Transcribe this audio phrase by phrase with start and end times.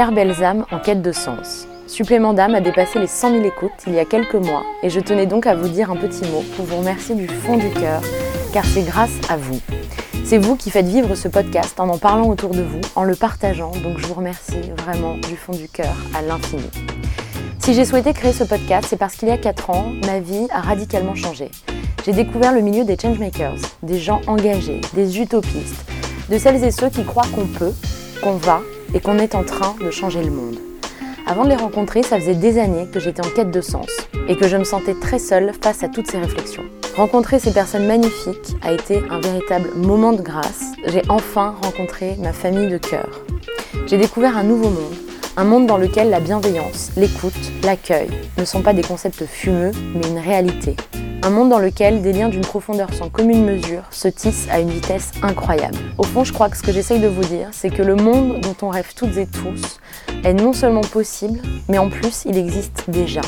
[0.00, 1.68] Chère belles âmes en quête de sens.
[1.86, 4.98] Supplément d'âme a dépassé les 100 000 écoutes il y a quelques mois et je
[4.98, 8.00] tenais donc à vous dire un petit mot pour vous remercier du fond du cœur
[8.54, 9.60] car c'est grâce à vous.
[10.24, 13.14] C'est vous qui faites vivre ce podcast en en parlant autour de vous, en le
[13.14, 16.70] partageant, donc je vous remercie vraiment du fond du cœur à l'infini.
[17.58, 20.46] Si j'ai souhaité créer ce podcast, c'est parce qu'il y a 4 ans, ma vie
[20.50, 21.50] a radicalement changé.
[22.06, 25.84] J'ai découvert le milieu des changemakers, des gens engagés, des utopistes,
[26.30, 27.74] de celles et ceux qui croient qu'on peut,
[28.22, 28.62] qu'on va
[28.94, 30.58] et qu'on est en train de changer le monde.
[31.26, 33.88] Avant de les rencontrer, ça faisait des années que j'étais en quête de sens
[34.28, 36.64] et que je me sentais très seule face à toutes ces réflexions.
[36.96, 40.72] Rencontrer ces personnes magnifiques a été un véritable moment de grâce.
[40.86, 43.22] J'ai enfin rencontré ma famille de cœur.
[43.86, 44.94] J'ai découvert un nouveau monde,
[45.36, 50.08] un monde dans lequel la bienveillance, l'écoute, l'accueil ne sont pas des concepts fumeux, mais
[50.08, 50.76] une réalité.
[51.22, 54.70] Un monde dans lequel des liens d'une profondeur sans commune mesure se tissent à une
[54.70, 55.76] vitesse incroyable.
[55.98, 58.40] Au fond, je crois que ce que j'essaye de vous dire, c'est que le monde
[58.40, 59.80] dont on rêve toutes et tous
[60.24, 63.20] est non seulement possible, mais en plus, il existe déjà.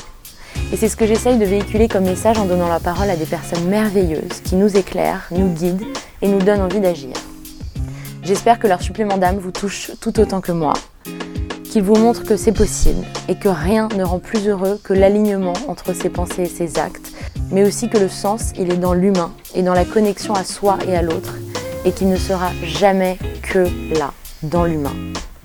[0.72, 3.26] Et c'est ce que j'essaye de véhiculer comme message en donnant la parole à des
[3.26, 5.84] personnes merveilleuses qui nous éclairent, nous guident
[6.22, 7.12] et nous donnent envie d'agir.
[8.22, 10.72] J'espère que leur supplément d'âme vous touche tout autant que moi,
[11.72, 15.54] qu'il vous montre que c'est possible et que rien ne rend plus heureux que l'alignement
[15.68, 17.12] entre ses pensées et ses actes,
[17.50, 20.76] mais aussi que le sens, il est dans l'humain et dans la connexion à soi
[20.86, 21.36] et à l'autre,
[21.86, 23.66] et qu'il ne sera jamais que
[23.98, 24.92] là, dans l'humain.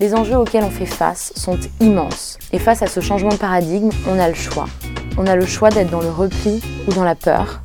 [0.00, 3.88] Les enjeux auxquels on fait face sont immenses, et face à ce changement de paradigme,
[4.06, 4.66] on a le choix.
[5.16, 7.62] On a le choix d'être dans le repli ou dans la peur,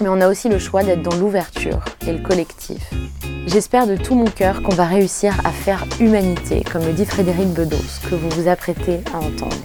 [0.00, 2.90] mais on a aussi le choix d'être dans l'ouverture et le collectif.
[3.46, 7.48] J'espère de tout mon cœur qu'on va réussir à faire humanité, comme le dit Frédéric
[7.48, 7.76] Bedos,
[8.08, 9.56] que vous vous apprêtez à entendre.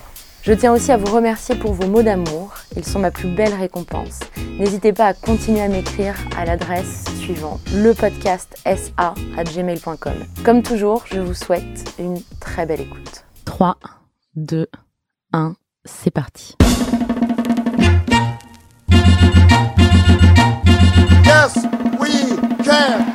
[0.44, 3.54] Je tiens aussi à vous remercier pour vos mots d'amour, ils sont ma plus belle
[3.54, 4.20] récompense.
[4.60, 7.94] N'hésitez pas à continuer à m'écrire à l'adresse suivante, le.
[10.44, 13.24] Comme toujours, je vous souhaite une très belle écoute.
[13.46, 13.78] 3,
[14.36, 14.68] 2,
[15.32, 15.56] 1,
[15.86, 16.58] c'est parti.
[21.26, 21.56] Yes,
[22.00, 22.10] we
[22.64, 23.06] can.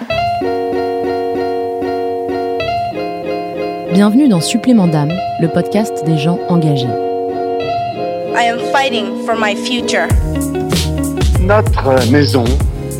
[3.92, 6.86] Bienvenue dans Supplément d'âme, le podcast des gens engagés.
[8.36, 10.06] I am fighting for my future.
[11.40, 12.44] Notre maison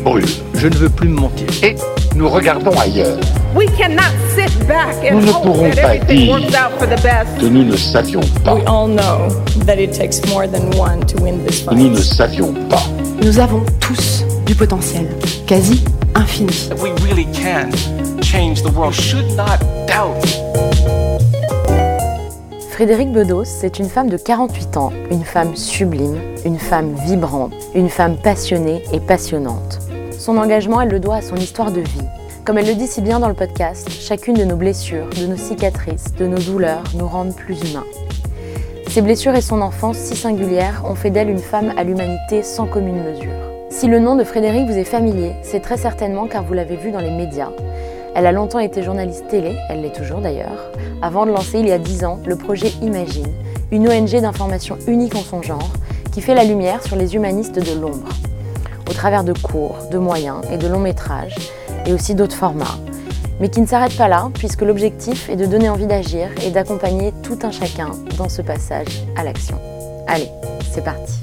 [0.03, 0.25] brûle
[0.55, 1.47] Je ne veux plus me mentir.
[1.63, 1.75] et
[2.15, 3.17] nous regardons ailleurs.
[3.55, 7.01] We cannot sit back and Nous ne pourrons pas everything dire works out for the
[7.01, 7.37] best.
[7.39, 8.53] que nous ne savions pas.
[8.55, 9.29] We all know
[9.65, 12.03] that it takes more than one to win this que Nous ne fight.
[12.03, 12.81] savions pas.
[13.23, 15.05] Nous avons tous du potentiel,
[15.45, 15.83] quasi
[16.15, 16.51] infini.
[16.81, 17.69] We really can
[18.23, 18.95] change the world.
[18.95, 20.25] You should not doubt.
[22.71, 27.89] Frédéric Bedos, c'est une femme de 48 ans, une femme sublime, une femme vibrante, une
[27.89, 29.81] femme passionnée et passionnante.
[30.17, 32.07] Son engagement, elle le doit à son histoire de vie.
[32.43, 35.37] Comme elle le dit si bien dans le podcast, chacune de nos blessures, de nos
[35.37, 37.85] cicatrices, de nos douleurs nous rendent plus humains.
[38.87, 42.65] Ses blessures et son enfance si singulière ont fait d'elle une femme à l'humanité sans
[42.65, 43.48] commune mesure.
[43.79, 46.91] Si le nom de Frédéric vous est familier, c'est très certainement car vous l'avez vu
[46.91, 47.51] dans les médias.
[48.13, 50.69] Elle a longtemps été journaliste télé, elle l'est toujours d'ailleurs,
[51.01, 53.31] avant de lancer il y a 10 ans le projet Imagine,
[53.71, 55.71] une ONG d'information unique en son genre
[56.11, 58.09] qui fait la lumière sur les humanistes de l'ombre,
[58.89, 61.37] au travers de cours, de moyens et de longs métrages,
[61.85, 62.79] et aussi d'autres formats,
[63.39, 67.13] mais qui ne s'arrête pas là puisque l'objectif est de donner envie d'agir et d'accompagner
[67.23, 69.57] tout un chacun dans ce passage à l'action.
[70.05, 70.27] Allez,
[70.69, 71.13] c'est parti.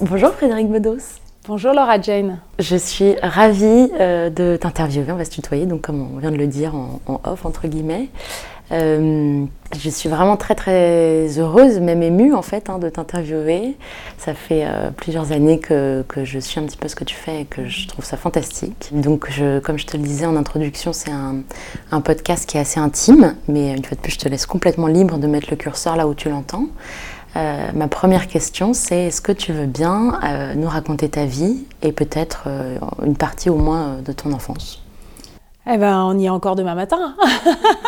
[0.00, 1.23] Bonjour Frédéric Bedos.
[1.46, 2.38] Bonjour Laura Jane.
[2.58, 6.38] Je suis ravie euh, de t'interviewer, on va se tutoyer, donc comme on vient de
[6.38, 8.08] le dire en, off, entre guillemets.
[8.72, 9.44] Euh,
[9.78, 13.76] je suis vraiment très très heureuse, même émue en fait, hein, de t'interviewer.
[14.16, 17.14] Ça fait euh, plusieurs années que, que je suis un petit peu ce que tu
[17.14, 18.88] fais et que je trouve ça fantastique.
[18.92, 21.42] Donc, je, comme je te le disais en introduction, c'est un,
[21.92, 24.86] un podcast qui est assez intime, mais une fois de plus, je te laisse complètement
[24.86, 26.68] libre de mettre le curseur là où tu l'entends.
[27.36, 31.64] Euh, ma première question, c'est est-ce que tu veux bien euh, nous raconter ta vie
[31.82, 34.82] et peut-être euh, une partie au moins de ton enfance?
[35.68, 37.16] Eh ben, on y est encore demain matin.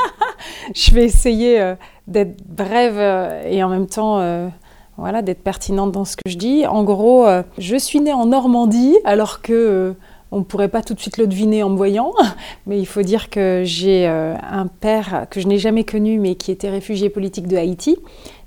[0.74, 1.74] Je vais essayer
[2.08, 4.50] d'être brève et en même temps,
[4.96, 6.66] voilà, d'être pertinente dans ce que je dis.
[6.66, 7.26] En gros,
[7.58, 9.94] je suis née en Normandie, alors que
[10.32, 12.12] on ne pourrait pas tout de suite le deviner en me voyant,
[12.66, 16.50] mais il faut dire que j'ai un père que je n'ai jamais connu, mais qui
[16.50, 17.98] était réfugié politique de Haïti,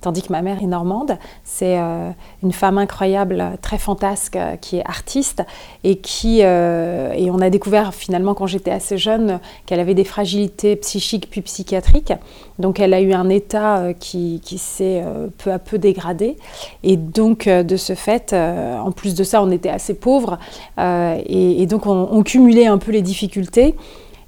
[0.01, 1.17] tandis que ma mère est normande.
[1.43, 2.11] C'est euh,
[2.43, 5.43] une femme incroyable, très fantasque, euh, qui est artiste
[5.83, 10.03] et qui euh, et on a découvert finalement quand j'étais assez jeune qu'elle avait des
[10.03, 12.13] fragilités psychiques puis psychiatriques.
[12.59, 15.03] Donc elle a eu un état qui, qui s'est
[15.37, 16.35] peu à peu dégradé
[16.83, 20.37] et donc de ce fait, en plus de ça, on était assez pauvres
[20.77, 23.75] et, donc on, cumulait un peu les difficultés.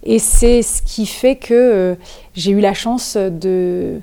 [0.03, 1.97] Et c'est ce qui fait que
[2.33, 3.99] j'ai eu la chance de,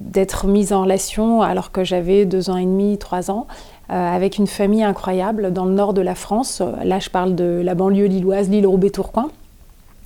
[0.00, 3.46] d'être mise en relation alors que j'avais deux ans et demi, trois ans,
[3.90, 6.62] euh, avec une famille incroyable dans le nord de la France.
[6.84, 9.30] Là, je parle de la banlieue lilloise, lille roubaix tourcoing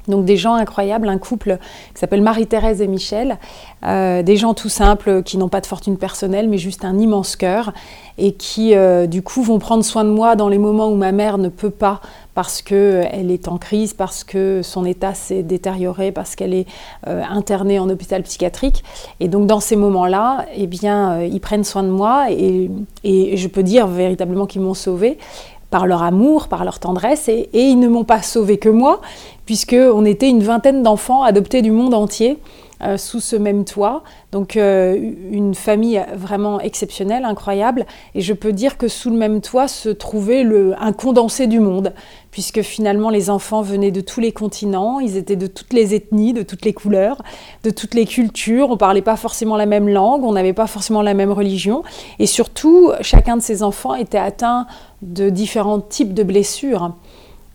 [0.09, 1.59] donc des gens incroyables, un couple
[1.95, 3.39] qui s'appelle Marie-Thérèse et Michel,
[3.85, 7.37] euh, des gens tout simples qui n'ont pas de fortune personnelle mais juste un immense
[7.37, 7.73] cœur
[8.19, 11.13] et qui euh, du coup vont prendre soin de moi dans les moments où ma
[11.13, 12.01] mère ne peut pas
[12.35, 16.67] parce qu'elle est en crise, parce que son état s'est détérioré, parce qu'elle est
[17.07, 18.85] euh, internée en hôpital psychiatrique.
[19.21, 22.71] Et donc dans ces moments-là, eh bien, ils prennent soin de moi et,
[23.05, 25.19] et je peux dire véritablement qu'ils m'ont sauvée
[25.73, 29.01] par leur amour, par leur tendresse, et, ils ne m'ont pas sauvé que moi,
[29.47, 32.39] puisqu'on était une vingtaine d'enfants adoptés du monde entier
[32.83, 34.03] euh, sous ce même toit.
[34.33, 34.97] Donc euh,
[35.31, 37.87] une famille vraiment exceptionnelle, incroyable.
[38.15, 40.45] Et je peux dire que sous le même toit se trouvait
[40.79, 41.95] un condensé du monde,
[42.33, 46.33] puisque finalement les enfants venaient de tous les continents, ils étaient de toutes les ethnies,
[46.33, 47.23] de toutes les couleurs,
[47.63, 48.71] de toutes les cultures.
[48.71, 51.85] On parlait pas forcément la même langue, on n'avait pas forcément la même religion.
[52.19, 54.67] Et surtout, chacun de ces enfants était atteint
[55.03, 56.93] de différents types de blessures.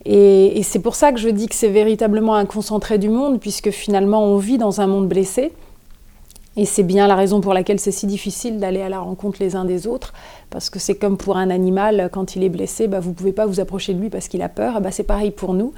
[0.05, 3.71] Et, c'est pour ça que je dis que c'est véritablement un concentré du monde, puisque
[3.71, 5.51] finalement on vit dans un monde blessé.
[6.57, 9.55] Et c'est bien la raison pour laquelle c'est si difficile d'aller à la rencontre les
[9.55, 10.13] uns des autres,
[10.49, 13.31] parce que c'est comme pour un animal, quand il est blessé, bah, vous ne pouvez
[13.31, 15.73] pas vous approcher de lui parce qu'il a peur, bah, c'est pareil pour nous.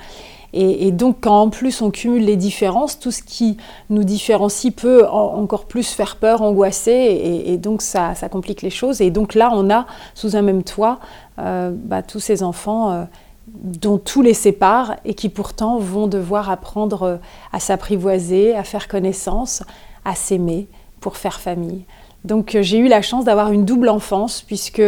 [0.51, 3.57] Et, donc quand en plus on cumule les différences, tout ce qui
[3.91, 9.01] nous différencie peut encore plus faire peur, angoisser, et, donc ça, complique les choses.
[9.01, 9.85] Et donc là, on a
[10.15, 10.99] sous un même toit
[11.37, 12.91] euh, bah, tous ces enfants.
[12.91, 13.03] Euh,
[13.51, 17.17] dont tout les sépare et qui pourtant vont devoir apprendre euh,
[17.51, 19.63] à s'apprivoiser, à faire connaissance,
[20.05, 20.67] à s'aimer
[20.99, 21.85] pour faire famille.
[22.25, 24.81] Donc euh, j'ai eu la chance d'avoir une double enfance puisque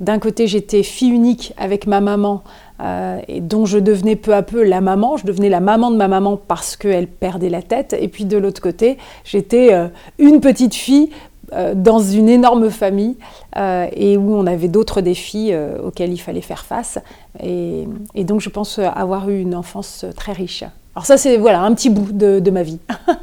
[0.00, 2.42] d'un côté j'étais fille unique avec ma maman
[2.80, 5.96] euh, et dont je devenais peu à peu la maman, je devenais la maman de
[5.96, 9.72] ma maman parce qu'elle perdait la tête et puis de l'autre côté j'étais
[10.18, 11.10] une petite fille
[11.52, 13.16] euh, dans une énorme famille
[13.56, 16.98] euh, et où on avait d'autres défis euh, auxquels il fallait faire face.
[17.42, 17.88] Et,
[18.18, 20.62] donc je pense avoir eu une enfance très riche.
[20.94, 22.78] Alors ça c'est voilà un petit bout de, ma vie.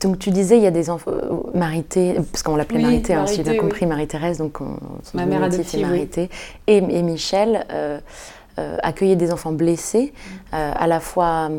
[0.00, 1.12] donc tu disais il y a des enfants
[1.54, 4.58] Marité, parce qu'on l'appelait Marité, hein, si j'ai bien compris, Marie-Thérèse, donc
[5.14, 6.28] ma mère adoptive, Marité,
[6.66, 7.66] et, et, Michel
[8.56, 10.12] accueillait des enfants blessés,
[10.52, 11.50] à la fois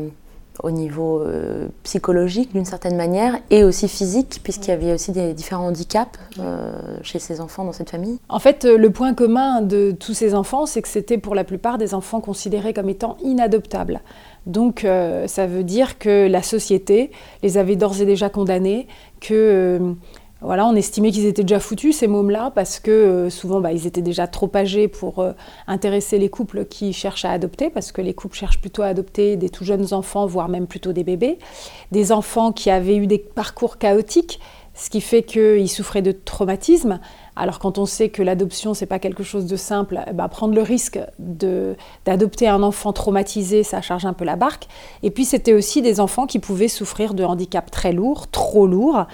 [0.62, 5.32] au niveau euh, psychologique d'une certaine manière et aussi physique, puisqu'il y avait aussi des
[5.32, 6.72] différents handicaps euh,
[7.02, 8.18] chez ces enfants dans cette famille.
[8.28, 11.44] En fait, euh, le point commun de tous ces enfants, c'est que c'était pour la
[11.44, 14.00] plupart des enfants considérés comme étant inadoptables.
[14.46, 14.86] Donc
[15.26, 17.10] ça veut dire que la société
[17.42, 18.86] les avait d'ores et déjà condamnés,
[19.20, 19.94] que
[20.42, 23.86] voilà, on estimait qu'ils étaient déjà foutus, ces mômes-là, parce que euh, souvent, bah, ils
[23.86, 25.32] étaient déjà trop âgés pour euh,
[25.66, 29.36] intéresser les couples qui cherchent à adopter, parce que les couples cherchent plutôt à adopter
[29.36, 31.38] des tout jeunes enfants, voire même plutôt des bébés.
[31.92, 34.40] Des enfants qui avaient eu des parcours chaotiques,
[34.74, 37.00] ce qui fait qu'ils souffraient de traumatismes.
[37.40, 40.60] Alors quand on sait que l'adoption, c'est pas quelque chose de simple, bah, prendre le
[40.60, 44.68] risque d'adopter un enfant traumatisé, ça charge un peu la barque.
[45.02, 49.06] Et puis c'était aussi des enfants qui pouvaient souffrir de handicaps très lourds, trop lourds,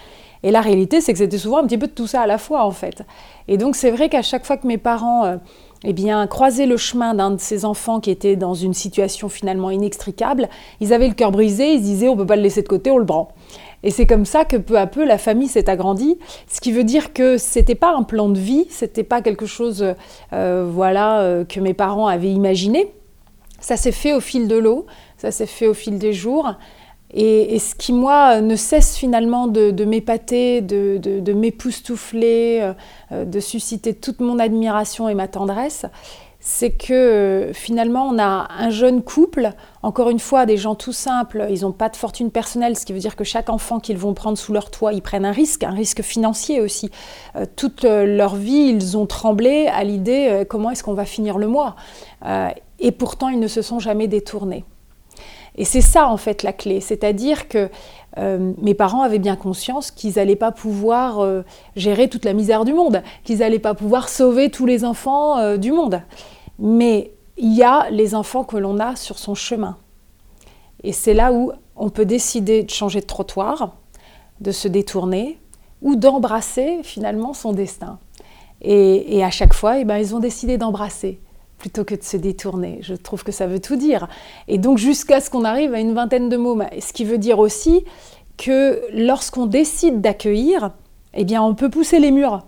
[0.42, 2.38] et la réalité, c'est que c'était souvent un petit peu de tout ça à la
[2.38, 3.02] fois, en fait.
[3.48, 5.36] Et donc, c'est vrai qu'à chaque fois que mes parents euh,
[5.84, 9.70] eh bien, croisaient le chemin d'un de ces enfants qui était dans une situation finalement
[9.70, 10.48] inextricable,
[10.80, 12.68] ils avaient le cœur brisé, ils se disaient, on ne peut pas le laisser de
[12.68, 13.28] côté, on le prend.
[13.86, 16.82] Et c'est comme ça que peu à peu la famille s'est agrandie, ce qui veut
[16.82, 19.94] dire que c'était pas un plan de vie, c'était pas quelque chose,
[20.32, 22.92] euh, voilà, euh, que mes parents avaient imaginé.
[23.60, 24.86] Ça s'est fait au fil de l'eau,
[25.18, 26.54] ça s'est fait au fil des jours.
[27.14, 31.22] Et, ce qui, moi, ne cesse finalement de, m'épater, de, de,
[33.12, 35.86] euh, de susciter toute mon admiration et ma tendresse,
[36.48, 39.50] c'est que euh, finalement, on a un jeune couple,
[39.82, 42.92] encore une fois, des gens tout simples, ils n'ont pas de fortune personnelle, ce qui
[42.92, 45.64] veut dire que chaque enfant qu'ils vont prendre sous leur toit, ils prennent un risque,
[45.64, 46.90] un risque financier aussi.
[47.56, 51.74] toute leur vie, ils ont tremblé à l'idée comment est-ce qu'on va finir le mois?
[52.78, 54.64] et pourtant, ils ne se sont jamais détournés.
[55.56, 57.70] Et c'est ça en fait la clé, c'est-à-dire que
[58.18, 61.42] euh, mes parents avaient bien conscience qu'ils n'allaient pas pouvoir euh,
[61.76, 65.56] gérer toute la misère du monde, qu'ils n'allaient pas pouvoir sauver tous les enfants euh,
[65.56, 66.02] du monde.
[66.58, 69.76] Mais il y a les enfants que l'on a sur son chemin.
[70.82, 73.76] Et c'est là où on peut décider de changer de trottoir,
[74.40, 75.38] de se détourner
[75.82, 77.98] ou d'embrasser finalement son destin.
[78.62, 81.20] Et, à chaque fois, eh ben, ils ont décidé d'embrasser
[81.58, 82.78] plutôt que de se détourner.
[82.82, 84.08] Je trouve que ça veut tout dire.
[84.48, 87.38] Et donc jusqu'à ce qu'on arrive à une vingtaine de mots, ce qui veut dire
[87.38, 87.84] aussi
[88.36, 90.70] que lorsqu'on décide d'accueillir,
[91.14, 92.44] eh bien on peut pousser les murs.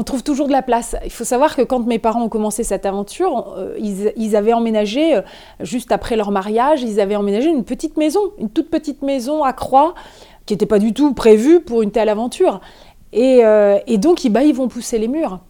[0.00, 0.94] On trouve toujours de la place.
[1.04, 5.16] Il faut savoir que quand mes parents ont commencé cette aventure, euh, ils, avaient emménagé,
[5.16, 5.22] euh,
[5.58, 9.52] juste après leur mariage, ils avaient emménagé une petite maison, une toute petite maison à
[9.52, 9.96] Croix,
[10.46, 12.60] qui n'était pas du tout prévue pour une telle aventure.
[13.12, 15.40] Et, euh, donc, ils vont pousser les murs.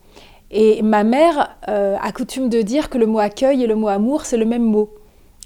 [0.50, 4.24] Et ma mère a coutume de dire que le mot accueil et le mot amour,
[4.24, 4.88] c'est le même mot.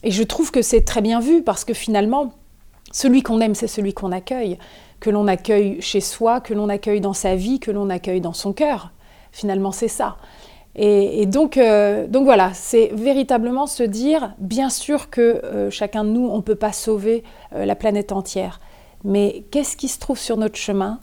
[0.05, 2.35] Et je trouve que c'est très bien vu parce que finalement,
[2.93, 4.59] celui qu'on aime, c'est celui qu'on accueille.
[5.03, 8.33] Que l'on accueille chez soi, que l'on accueille dans sa vie, que l'on accueille dans
[8.33, 8.93] son cœur.
[9.33, 10.17] Finalement, c'est ça.
[10.75, 16.11] Et, donc, euh, donc voilà, c'est véritablement se dire, bien sûr que euh, chacun de
[16.11, 18.61] nous, on ne peut pas sauver la planète entière.
[19.05, 21.01] Mais qu'est-ce qui se trouve sur notre chemin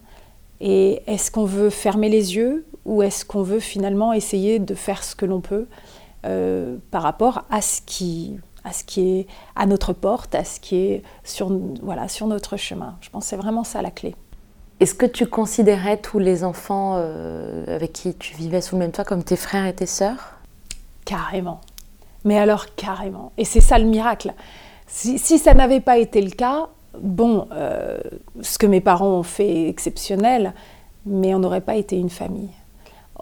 [0.61, 5.03] Et est-ce qu'on veut fermer les yeux ou est-ce qu'on veut finalement essayer de faire
[5.03, 5.67] ce que l'on peut
[6.25, 10.59] euh, par rapport à ce, qui, à ce qui est à notre porte, à ce
[10.59, 11.51] qui est sur,
[11.81, 14.15] voilà, sur notre chemin Je pense que c'est vraiment ça la clé.
[14.79, 18.91] Est-ce que tu considérais tous les enfants euh, avec qui tu vivais sous le même
[18.91, 20.35] toit comme tes frères et tes sœurs?
[21.03, 21.59] Carrément.
[22.23, 23.31] Mais alors carrément.
[23.37, 24.33] Et c'est ça le miracle.
[24.87, 27.99] Si, si ça n'avait pas été le cas, bon, euh,
[28.41, 30.53] ce que mes parents ont fait est exceptionnel,
[31.05, 32.49] mais on n'aurait pas été une famille.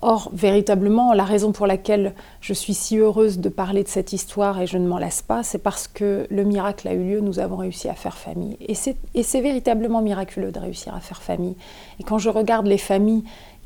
[0.01, 4.61] Or, véritablement, la raison pour laquelle je suis si heureuse de parler de cette histoire
[4.61, 7.39] et je ne m'en lasse pas, c'est parce que le miracle a eu lieu, nous
[7.39, 8.57] avons réussi à faire famille.
[8.61, 8.75] Et
[9.23, 11.55] c'est véritablement miraculeux de réussir à faire famille.
[11.99, 13.23] Et quand je regarde les familles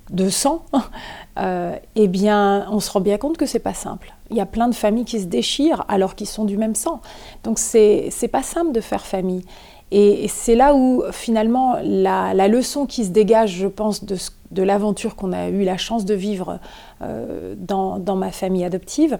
[0.09, 0.65] de sang,
[1.39, 4.13] euh, eh bien, on se rend bien compte que c'est pas simple.
[4.29, 7.01] Il y a plein de familles qui se déchirent alors qu'ils sont du même sang.
[7.43, 9.43] Donc, c'est pas simple de faire famille.
[9.91, 14.15] Et c'est là où finalement la, leçon qui se dégage, je pense, de,
[14.57, 16.59] l'aventure qu'on a eu la chance de vivre
[17.01, 19.17] euh, dans, ma famille adoptive,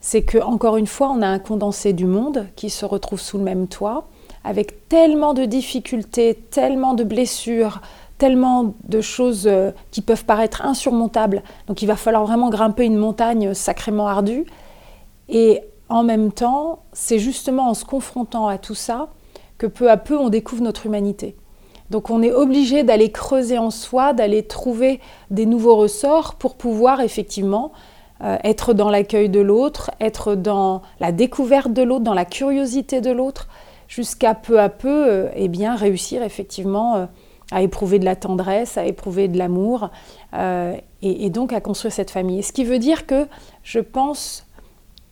[0.00, 3.38] c'est que encore une fois, on a un condensé du monde qui se retrouve sous
[3.38, 4.08] le même toit,
[4.44, 7.80] avec tellement de difficultés, tellement de blessures,
[8.18, 11.42] tellement de choses euh, qui peuvent paraître insurmontables.
[11.66, 14.46] Donc il va falloir vraiment grimper une montagne sacrément ardue.
[15.28, 19.08] Et en même temps, c'est justement en se confrontant à tout ça
[19.58, 21.36] que peu à peu on découvre notre humanité.
[21.92, 24.98] Donc on est obligé d'aller creuser en soi, d'aller trouver
[25.30, 27.70] des nouveaux ressorts pour pouvoir effectivement
[28.24, 33.02] euh, être dans l'accueil de l'autre, être dans la découverte de l'autre, dans la curiosité
[33.02, 33.46] de l'autre,
[33.88, 37.06] jusqu'à peu à peu euh, eh bien, réussir effectivement euh,
[37.50, 39.90] à éprouver de la tendresse, à éprouver de l'amour,
[40.34, 42.42] et, et, donc à construire cette famille.
[42.42, 43.26] Ce qui veut dire que
[43.62, 44.46] je pense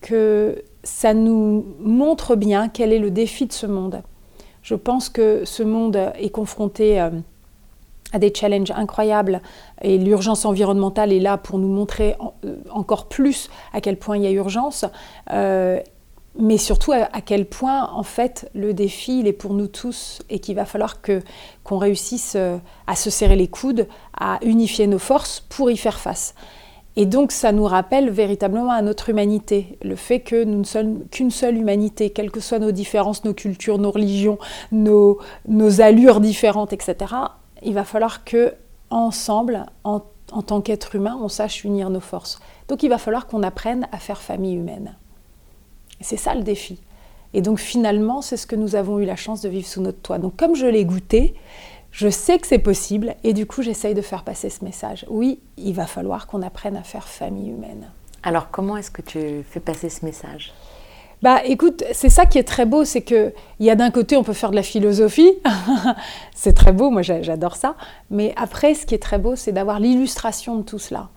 [0.01, 4.03] que ça nous montre bien quel est le défi de ce monde.
[4.62, 7.11] Je pense que ce monde est confronté euh,
[8.12, 9.40] à des challenges incroyables
[9.81, 14.25] et l'urgence environnementale est là pour nous montrer euh, encore plus à quel point il
[14.25, 14.85] y a urgence,
[15.33, 15.81] euh,
[16.38, 20.55] mais surtout à, quel point en fait le défi est pour nous tous et qu'il
[20.55, 22.37] va falloir qu'on réussisse
[22.87, 26.35] à se serrer les coudes, à unifier nos forces pour y faire face.
[26.97, 31.04] Et donc ça nous rappelle véritablement à notre humanité, le fait que nous ne sommes
[31.11, 34.38] qu'une seule humanité, quelles que soient nos différences, nos cultures, nos religions,
[34.73, 35.18] nos,
[35.80, 37.14] allures différentes, etc.
[37.62, 38.54] Il va falloir que
[38.90, 42.40] ensemble, en, en tant qu'être humain, on sache unir nos forces.
[42.66, 44.97] Donc il va falloir qu'on apprenne à faire famille humaine.
[46.00, 46.80] C'est ça le défi.
[47.35, 50.00] Et donc finalement, c'est ce que nous avons eu la chance de vivre sous notre
[50.00, 50.18] toit.
[50.18, 51.35] Donc comme je l'ai goûté,
[51.90, 55.06] je sais que c'est possible et du coup j'essaye de faire passer ce message.
[55.09, 57.90] Oui, il va falloir qu'on apprenne à faire famille humaine.
[58.23, 60.52] Alors comment est-ce que tu fais passer ce message?
[61.23, 64.16] Bah écoute, c'est ça qui est très beau, c'est que il y a d'un côté
[64.16, 65.30] on peut faire de la philosophie,
[66.35, 67.75] c'est très beau, moi j'adore ça,
[68.11, 71.11] mais après ce qui est très beau c'est d'avoir l'illustration de tout cela.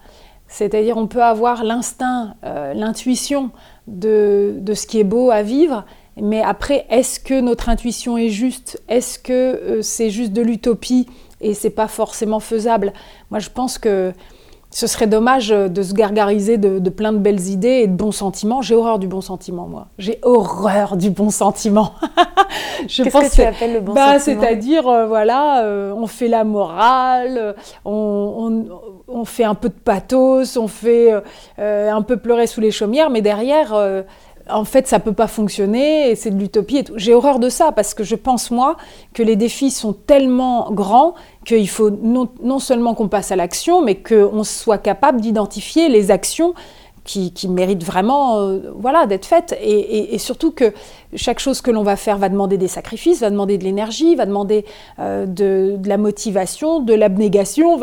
[0.47, 3.51] C'est-à-dire on peut avoir l'instinct, euh, l'intuition
[3.87, 5.85] de, de, ce qui est beau à vivre,
[6.21, 8.81] mais après, est-ce que notre intuition est juste?
[8.87, 11.07] Est-ce que euh, c'est juste de l'utopie
[11.41, 12.93] et c'est pas forcément faisable?
[13.31, 14.13] Moi, je pense que
[14.69, 18.11] ce serait dommage euh, de se gargariser de, plein de belles idées et de bons
[18.11, 18.61] sentiments.
[18.61, 19.87] J'ai horreur du bon sentiment, moi.
[19.97, 21.93] J'ai horreur du bon sentiment.
[22.87, 24.41] Qu'est-ce que tu appelles le bon bah, sentiment?
[24.41, 25.65] C'est-à-dire, euh, voilà,
[25.95, 27.55] on fait la morale,
[27.85, 31.11] on, fait un peu de pathos, on fait
[31.57, 33.73] un peu pleurer sous les chaumières, mais derrière
[34.49, 36.83] en fait, ça peut pas fonctionner et c'est de l'utopie et.
[36.95, 38.77] J'ai horreur de ça parce que je pense, moi,
[39.13, 43.95] que les défis sont tellement grands qu'il faut non, seulement qu'on passe à l'action, mais
[43.95, 46.53] qu'on soit capable d'identifier les actions
[47.03, 49.57] qui, méritent vraiment euh, voilà, d'être faites.
[49.61, 50.73] Et, surtout que
[51.15, 54.25] chaque chose que l'on va faire va demander des sacrifices, va demander de l'énergie, va
[54.25, 54.65] demander
[54.99, 57.79] euh, de, la motivation, de l'abnégation.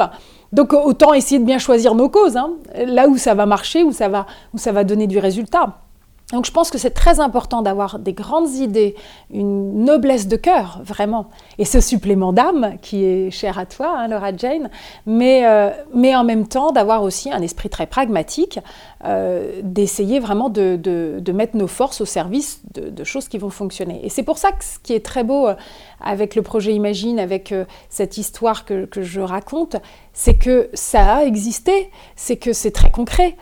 [0.53, 2.53] donc autant essayer de bien choisir nos causes, hein,
[2.87, 5.77] là où ça va marcher, où ça va, où ça va donner du résultat.
[6.33, 8.95] Donc je pense que c'est très important d'avoir des grandes idées,
[9.33, 14.09] une noblesse de cœur, vraiment, et ce supplément d'âme qui est cher à toi, hein,
[14.09, 14.71] Laura Jane,
[15.07, 18.61] mais, euh, mais en même temps d'avoir aussi un esprit très pragmatique,
[19.05, 23.39] euh, d'essayer vraiment de, de, de, mettre nos forces au service de, de, choses qui
[23.39, 24.01] vont fonctionner.
[24.05, 25.55] Et c'est pour ça que ce qui est très beau euh,
[26.01, 27.53] avec le projet Imagine, avec
[27.89, 29.77] cette histoire que, que je raconte,
[30.13, 33.37] c'est que ça a existé, c'est que c'est très concret.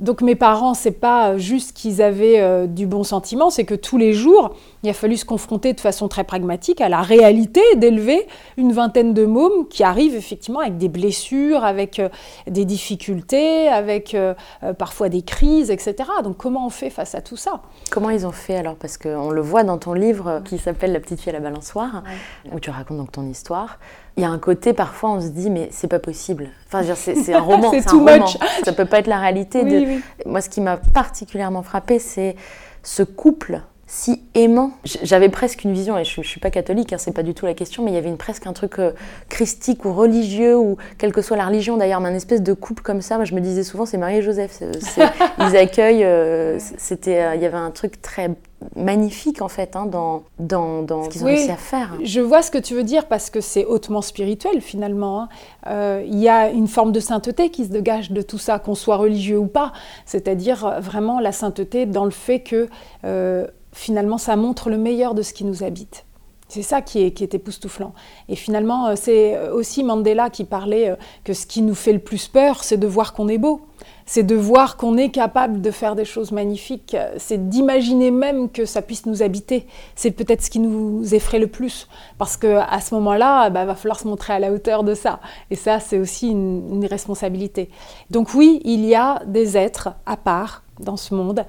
[0.00, 3.98] Donc mes parents, c'est pas juste qu'ils avaient euh, du bon sentiment, c'est que tous
[3.98, 8.26] les jours, il a fallu se confronter de façon très pragmatique à la réalité d'élever
[8.56, 12.08] une vingtaine de mômes qui arrivent effectivement avec des blessures, avec euh,
[12.46, 14.34] des difficultés, avec euh,
[14.78, 15.96] parfois des crises, etc.
[16.24, 17.60] Donc comment on fait face à tout ça?
[17.90, 18.76] Comment ils ont fait alors?
[18.76, 22.02] Parce qu'on le voit dans ton livre qui s'appelle La petite fille à la balançoire,
[22.46, 22.52] ouais.
[22.54, 23.78] où tu racontes donc ton histoire
[24.16, 26.48] il y a un côté parfois on se dit mais c'est pas possible.
[26.66, 28.26] Enfin c'est un roman, c'est un roman.
[28.64, 29.62] Ça peut pas être la réalité.
[29.62, 29.86] Oui, de...
[29.86, 30.02] oui.
[30.26, 32.36] Moi ce qui m'a particulièrement frappé c'est
[32.82, 33.60] ce couple
[33.90, 34.70] si aimant.
[34.84, 37.44] J'avais presque une vision, et je ne suis pas catholique, hein, c'est pas du tout
[37.44, 38.92] la question, mais il y avait une, presque un truc euh,
[39.28, 42.84] christique ou religieux, ou quelle que soit la religion d'ailleurs, mais un espèce de couple
[42.84, 43.16] comme ça.
[43.16, 44.62] Moi, je me disais souvent, c'est Marie et Joseph.
[45.40, 48.30] ils accueillent, euh, c'était, euh, il y avait un truc très
[48.76, 51.96] magnifique en fait hein, dans, dans, dans, ce qu'ils ont oui, réussi à faire.
[52.02, 55.22] Je vois ce que tu veux dire parce que c'est hautement spirituel finalement.
[55.22, 55.28] Hein.
[55.66, 58.74] Euh, il y a une forme de sainteté qui se dégage de tout ça, qu'on
[58.74, 59.72] soit religieux ou pas.
[60.04, 62.68] C'est-à-dire vraiment la sainteté dans le fait que
[63.04, 66.04] euh, finalement ça montre le meilleur de ce qui nous habite.
[66.48, 67.94] C'est ça qui est, époustouflant.
[68.28, 72.64] Et finalement, c'est aussi Mandela qui parlait que ce qui nous fait le plus peur,
[72.64, 73.60] c'est de voir qu'on est beau.
[74.04, 76.96] C'est de voir qu'on est capable de faire des choses magnifiques.
[77.18, 79.68] C'est d'imaginer même que ça puisse nous habiter.
[79.94, 81.86] C'est peut-être ce qui nous effraie le plus.
[82.18, 85.20] Parce qu'à ce moment-là, il bah, va falloir se montrer à la hauteur de ça.
[85.52, 87.70] Et ça, c'est aussi une, responsabilité.
[88.10, 91.44] Donc oui, il y a des êtres à part dans ce monde euh,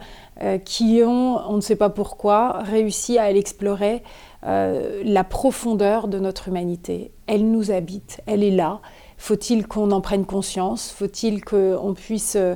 [0.65, 4.03] qui ont, on ne sait pas pourquoi, réussi à l'explorer
[4.43, 7.11] euh, la profondeur de notre humanité.
[7.27, 8.79] Elle nous habite, elle est là.
[9.17, 10.91] Faut-il qu'on en prenne conscience?
[10.91, 12.55] Faut-il qu'on puisse euh,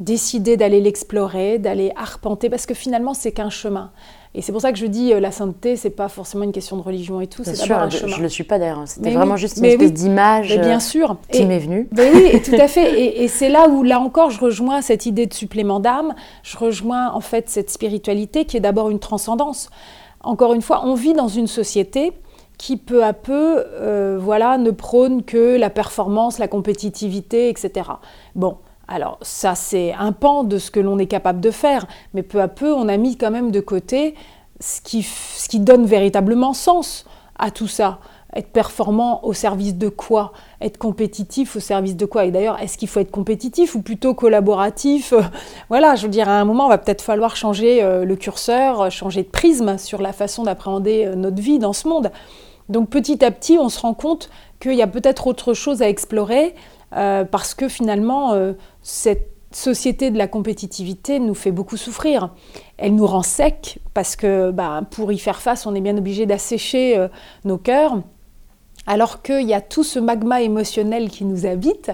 [0.00, 2.50] décider d'aller l'explorer, d'aller arpenter?
[2.50, 3.92] Parce que finalement, c'est qu'un chemin.
[4.36, 6.76] Et c'est pour ça que je dis euh, la sainteté, c'est pas forcément une question
[6.76, 8.06] de religion et tout, c'est d'abord un je.
[8.06, 8.82] Je le suis pas d'ailleurs.
[8.84, 9.92] C'était Mais vraiment oui, juste une espèce oui.
[9.92, 11.16] d'image bien sûr.
[11.32, 11.88] qui m'est venue.
[11.96, 13.00] Ben oui, et tout à fait.
[13.00, 16.14] Et, et c'est là où, là encore, je rejoins cette idée de supplément d'âme.
[16.42, 19.70] Je rejoins en fait cette spiritualité qui est d'abord une transcendance.
[20.20, 22.12] Encore une fois, on vit dans une société
[22.58, 27.88] qui peu à peu, euh, voilà, ne prône que la performance, la compétitivité, etc.
[28.34, 28.58] Bon.
[28.88, 32.40] Alors ça, c'est un pan de ce que l'on est capable de faire, mais peu
[32.40, 34.14] à peu, on a mis quand même de côté
[34.60, 37.04] ce qui, donne véritablement sens
[37.38, 37.98] à tout ça.
[38.34, 40.32] Être performant au service de quoi?
[40.60, 42.24] Être compétitif au service de quoi?
[42.24, 45.14] Et d'ailleurs, est-ce qu'il faut être compétitif ou plutôt collaboratif?
[45.68, 48.82] Voilà, je veux dire, à un moment, il va peut-être falloir changer euh, le curseur,
[48.82, 52.10] euh, changer de prisme sur la façon d'appréhender euh, notre vie dans ce monde.
[52.68, 54.28] Donc petit à petit, on se rend compte
[54.60, 56.54] qu'il y a peut-être autre chose à explorer
[56.90, 58.34] parce que finalement,
[58.86, 62.30] cette société de la compétitivité nous fait beaucoup souffrir.
[62.78, 66.24] Elle nous rend secs parce que bah, pour y faire face, on est bien obligé
[66.24, 67.08] d'assécher euh,
[67.44, 68.00] nos cœurs,
[68.86, 71.90] alors qu'il y a tout ce magma émotionnel qui nous habite.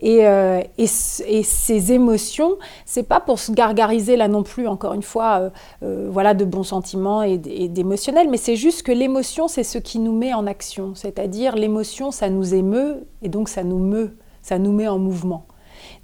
[0.00, 5.52] Et, euh, ces émotions, c'est pas pour se gargariser là non plus, encore une fois,
[5.84, 9.78] euh, voilà, de bons sentiments et, et d'émotionnel, mais c'est juste que l'émotion, c'est ce
[9.78, 10.96] qui nous met en action.
[10.96, 15.46] C'est-à-dire, l'émotion, ça nous émeut et donc ça nous meut, ça nous met en mouvement.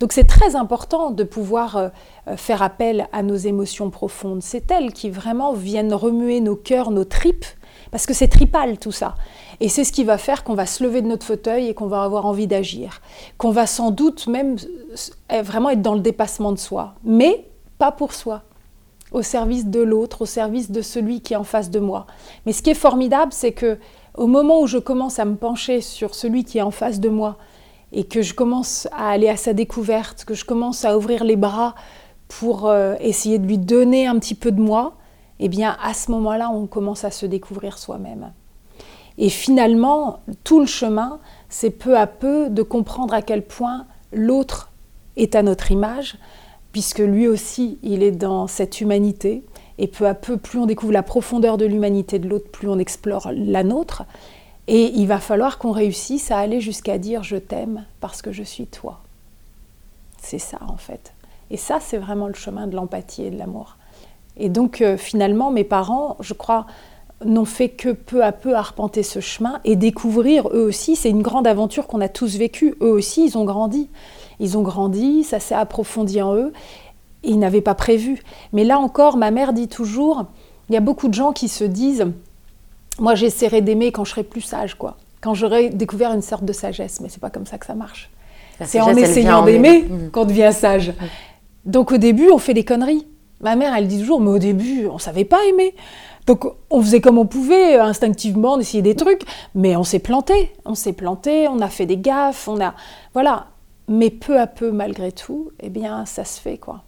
[0.00, 1.88] Donc c'est très important de pouvoir euh,
[2.26, 4.42] euh, faire appel à nos émotions profondes.
[4.42, 7.44] C'est elles qui vraiment viennent remuer nos cœurs, nos tripes,
[7.90, 9.14] parce que c'est tripal tout ça.
[9.60, 11.86] Et c'est ce qui va faire qu'on va se lever de notre fauteuil et qu'on
[11.86, 13.02] va avoir envie d'agir.
[13.36, 14.56] Qu'on va sans doute même
[15.32, 16.94] euh, vraiment être dans le dépassement de soi.
[17.04, 17.44] Mais
[17.76, 18.42] pas pour soi.
[19.12, 22.06] Au service de l'autre, au service de celui qui est en face de moi.
[22.46, 23.76] Mais ce qui est formidable, c'est que
[24.14, 27.08] au moment où je commence à me pencher sur celui qui est en face de
[27.10, 27.36] moi,
[27.92, 31.36] et que je commence à aller à sa découverte, que je commence à ouvrir les
[31.36, 31.74] bras
[32.28, 34.96] pour euh, essayer de lui donner un petit peu de moi,
[35.40, 38.32] eh bien à ce moment-là, on commence à se découvrir soi-même.
[39.18, 44.70] Et finalement, tout le chemin, c'est peu à peu de comprendre à quel point l'autre
[45.16, 46.16] est à notre image,
[46.72, 49.44] puisque lui aussi, il est dans cette humanité.
[49.78, 52.78] Et peu à peu, plus on découvre la profondeur de l'humanité de l'autre, plus on
[52.78, 54.04] explore la nôtre.
[54.72, 58.44] Et il va falloir qu'on réussisse à aller jusqu'à dire je t'aime parce que je
[58.44, 59.00] suis toi.
[60.22, 61.12] C'est ça en fait.
[61.50, 63.76] Et ça, c'est vraiment le chemin de l'empathie et de l'amour.
[64.36, 66.66] Et donc euh, finalement, mes parents, je crois,
[67.24, 70.94] n'ont fait que peu à peu arpenter ce chemin et découvrir eux aussi.
[70.94, 72.76] C'est une grande aventure qu'on a tous vécue.
[72.80, 73.90] Eux aussi, ils ont grandi.
[74.38, 76.52] Ils ont grandi, ça s'est approfondi en eux.
[77.24, 78.22] ils n'avaient pas prévu.
[78.52, 80.26] Mais là encore, ma mère dit toujours,
[80.68, 82.06] il y a beaucoup de gens qui se disent,
[83.00, 84.96] moi j'essaierai d'aimer quand je serai plus sage, quoi.
[85.20, 88.10] Quand j'aurai découvert une sorte de sagesse, mais c'est pas comme ça que ça marche.
[88.64, 90.10] C'est en essayant d'aimer mmh.
[90.10, 90.92] qu'on devient sage.
[91.64, 93.06] Donc au début, on fait des conneries.
[93.40, 95.74] Ma mère, elle dit toujours, mais au début, on savait pas aimer.
[96.26, 99.22] Donc on faisait comme on pouvait, instinctivement, on essayait des trucs,
[99.54, 102.74] mais on s'est planté, on s'est planté, on a fait des gaffes, on a...
[103.14, 103.46] Voilà.
[103.88, 106.84] Mais peu à peu, malgré tout, eh bien, ça se fait, quoi.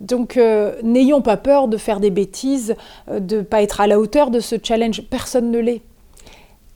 [0.00, 2.74] Donc euh, n'ayons pas peur de faire des bêtises,
[3.08, 5.02] euh, de ne pas être à la hauteur de ce challenge.
[5.08, 5.82] Personne ne l'est.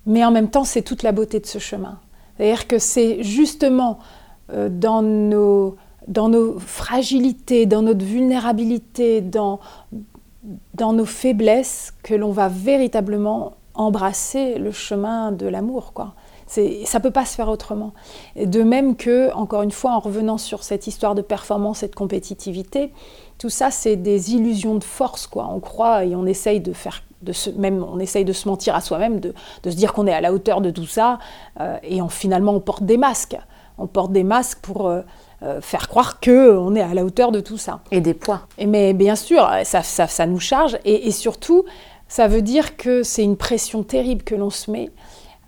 [0.06, 1.98] Mais en même temps, c'est toute la beauté de ce chemin.
[2.36, 3.98] C'est-à-dire que c'est justement
[4.52, 5.76] euh, dans, nos,
[6.08, 9.60] dans nos fragilités, dans notre vulnérabilité, dans,
[10.74, 15.92] dans nos faiblesses que l'on va véritablement embrasser le chemin de l'amour.
[15.92, 16.14] quoi.
[16.84, 17.92] Ça peut pas se faire autrement.
[18.34, 21.88] Et de même que, encore une fois, en revenant sur cette histoire de performance et
[21.88, 22.92] de compétitivité,
[23.38, 25.26] tout ça, c'est des illusions de force.
[25.26, 25.48] quoi.
[25.48, 28.74] On croit et on essaye de faire de se, même on essaye de se mentir
[28.74, 31.18] à soi-même, de, de, se dire qu'on est à la hauteur de tout ça,
[31.60, 33.36] euh, et on, finalement on porte des masques.
[33.78, 35.00] On porte des masques pour euh,
[35.42, 37.80] euh, faire croire qu'on est à la hauteur de tout ça.
[37.90, 38.42] Et des poids.
[38.58, 41.64] Et mais bien sûr, ça, ça, ça nous charge, et, et, surtout,
[42.08, 44.90] ça veut dire que c'est une pression terrible que l'on se met.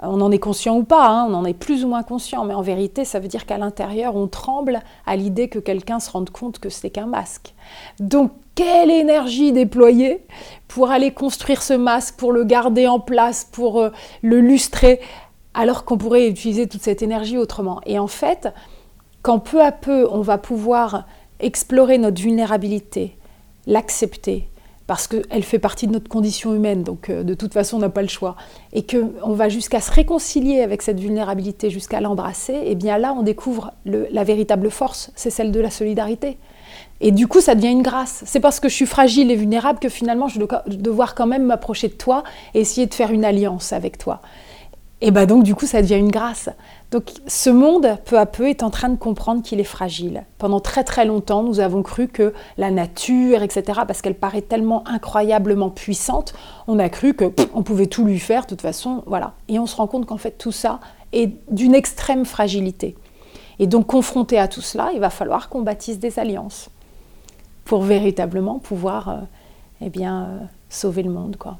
[0.05, 2.55] On en est conscient ou pas, hein, on en est plus ou moins conscient, mais
[2.55, 6.31] en vérité, ça veut dire qu'à l'intérieur, on tremble à l'idée que quelqu'un se rende
[6.31, 7.55] compte que c'est qu'un masque.
[8.01, 10.25] Donc, quelle énergie déployer
[10.69, 13.91] pour aller construire ce masque, pour le garder en place, pour euh,
[14.23, 15.01] le lustrer,
[15.55, 17.81] alors qu'on pourrait utiliser toute cette énergie autrement.
[17.87, 18.49] Et en fait,
[19.23, 21.07] quand peu à peu on va pouvoir
[21.41, 23.17] explorer notre vulnérabilité,
[23.67, 24.49] l'accepter,
[24.93, 27.89] parce qu'elle fait partie de notre condition humaine, donc euh, de toute façon on n'a
[27.89, 28.37] pas le choix,
[28.75, 33.15] et qu'on va jusqu'à se réconcilier avec cette vulnérabilité, jusqu'à l'embrasser, et eh bien là
[33.17, 36.37] on découvre la véritable force, c'est celle de la solidarité.
[37.01, 38.23] Et du coup, ça devient une grâce.
[38.27, 41.45] C'est parce que je suis fragile et vulnérable que finalement, je dois devoir quand même
[41.45, 44.21] m'approcher de toi et essayer de faire une alliance avec toi.
[45.01, 46.51] Et bien donc, du coup, ça devient une grâce.
[46.93, 50.25] Donc, ce monde, peu à peu, est en train de comprendre qu'il est fragile.
[50.37, 54.87] Pendant très très longtemps, nous avons cru que la nature, etc., parce qu'elle paraît tellement
[54.87, 56.35] incroyablement puissante,
[56.69, 59.33] on a cru que on pouvait tout lui faire, de toute façon, voilà.
[59.49, 60.81] Et on se rend compte qu'en fait, tout ça
[61.15, 62.95] est d'une extrême fragilité.
[63.59, 66.69] Et donc, confronté à tout cela, il va falloir qu'on bâtisse des alliances
[67.65, 69.17] pour véritablement pouvoir euh,
[69.81, 71.37] eh bien, euh, sauver le monde.
[71.39, 71.57] Quoi.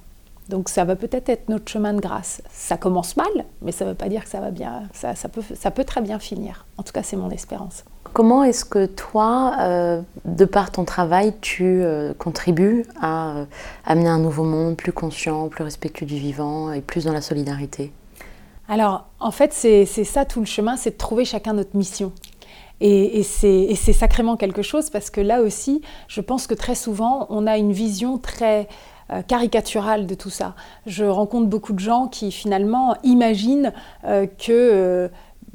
[0.53, 2.43] Donc ça va peut-être être notre chemin de grâce.
[2.51, 4.83] Ça commence mal, mais ça ne veut pas dire que ça va bien.
[4.93, 6.67] Ça, ça, peut, ça peut très bien finir.
[6.77, 7.85] En tout cas, c'est mon espérance.
[8.13, 11.83] Comment est-ce que toi, euh, de par ton travail, tu
[12.19, 13.47] contribues à
[13.87, 17.91] amener un nouveau monde plus conscient, plus respectueux du vivant et plus dans la solidarité?
[18.69, 22.13] Alors, en fait, c'est ça tout le chemin, c'est de trouver chacun notre mission.
[22.85, 27.47] Et, c'est sacrément quelque chose parce que là aussi, je pense que très souvent, on
[27.47, 28.65] a une vision très euh,
[29.21, 30.55] caricaturale de tout ça.
[30.87, 33.73] Je rencontre beaucoup de gens qui finalement imaginent
[34.05, 34.51] euh, que...
[34.51, 35.09] Euh,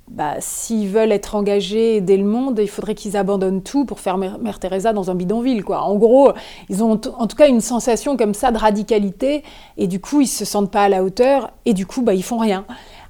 [0.10, 4.18] bah, s'ils veulent être engagés dès le monde, il faudrait qu'ils abandonnent tout pour faire
[4.18, 5.66] Mère, Teresa dans un bidonville.
[5.66, 5.82] Quoi.
[5.82, 6.32] En gros,
[6.70, 9.44] ils ont en tout cas une sensation comme ça de radicalité,
[9.76, 12.24] et du coup, ils se sentent pas à la hauteur, et du coup, bah, ils
[12.24, 12.66] font rien.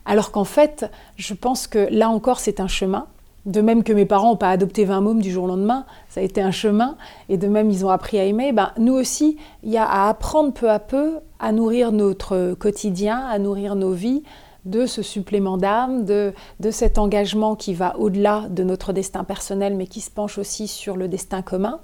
[0.05, 3.05] Alors qu'en fait, je pense que là encore, c'est un chemin.
[3.47, 6.19] De même que mes parents n'ont pas adopté 20 mômes du jour au lendemain, ça
[6.19, 6.97] a été un chemin,
[7.29, 10.09] et de même ils ont appris à aimer, ben, nous aussi, il y a à
[10.09, 14.23] apprendre peu à peu à nourrir notre quotidien, à nourrir nos vies
[14.65, 19.75] de ce supplément d'âme, de, de cet engagement qui va au-delà de notre destin personnel,
[19.75, 21.79] mais qui se penche aussi sur le destin commun.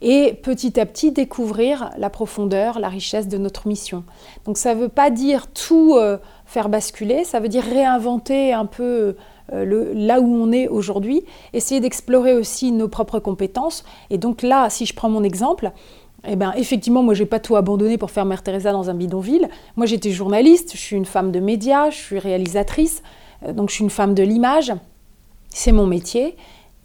[0.00, 4.04] Et petit à petit découvrir la profondeur, la richesse de notre mission.
[4.44, 8.64] Donc ça ne veut pas dire tout euh, faire basculer, ça veut dire réinventer un
[8.64, 9.16] peu euh,
[9.50, 13.84] là où on est aujourd'hui, essayer d'explorer aussi nos propres compétences.
[14.10, 15.72] Et donc là, si je prends mon exemple,
[16.26, 19.48] eh ben, effectivement, moi, j'ai pas tout abandonné pour faire Mère Teresa dans un bidonville.
[19.76, 23.02] Moi, j'étais journaliste, je suis une femme de médias, je suis réalisatrice,
[23.46, 24.72] euh, donc je suis une femme de l'image.
[25.50, 26.36] C'est mon métier.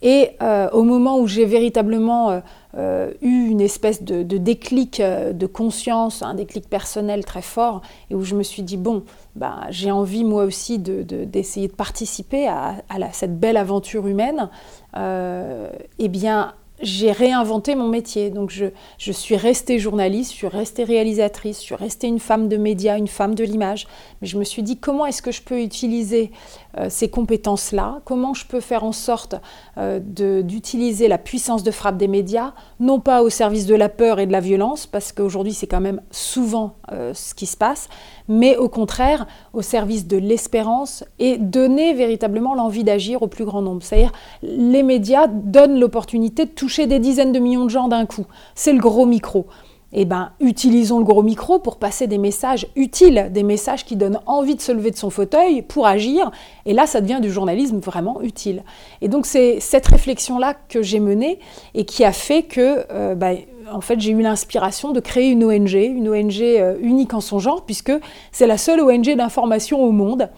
[0.04, 2.42] Et euh, au moment où j'ai véritablement
[2.76, 8.36] eu une espèce de, déclic de conscience, un déclic personnel très fort, et où je
[8.36, 9.04] me suis dit, bon,
[9.36, 14.50] bah, j'ai envie moi aussi d'essayer de, participer à, cette belle aventure humaine,
[14.96, 18.30] euh, eh bien, j'ai réinventé mon métier.
[18.30, 22.58] Donc, je, suis restée journaliste, je suis restée réalisatrice, je suis restée une femme de
[22.58, 23.88] médias, une femme de l'image.
[24.22, 28.34] Mais je me suis dit, comment est-ce que je peux utiliser euh, ces compétences-là Comment
[28.34, 29.36] je peux faire en sorte
[29.78, 34.20] euh, d'utiliser la puissance de frappe des médias, non pas au service de la peur
[34.20, 36.76] et de la violence, parce qu'aujourd'hui, c'est quand même souvent
[37.14, 37.90] ce qui se passe,
[38.28, 43.62] mais au contraire au service de l'espérance et donner véritablement l'envie d'agir au plus grand
[43.62, 43.84] nombre.
[43.84, 48.26] C'est-à-dire les médias donnent l'opportunité de toucher des dizaines de millions de gens d'un coup.
[48.56, 49.48] C'est le gros micro.
[49.96, 54.20] Eh ben, utilisons le gros micro pour passer des messages utiles, des messages qui donnent
[54.26, 56.32] envie de se lever de son fauteuil pour agir.
[56.66, 58.64] Et là, ça devient du journalisme vraiment utile.
[59.02, 61.38] Et donc, c'est cette réflexion-là que j'ai menée
[61.76, 63.34] et qui a fait que, euh, bah,
[63.72, 67.38] en fait, j'ai eu l'inspiration de créer une ONG, une ONG euh, unique en son
[67.38, 67.94] genre, puisque
[68.32, 70.30] c'est la seule ONG d'information au monde.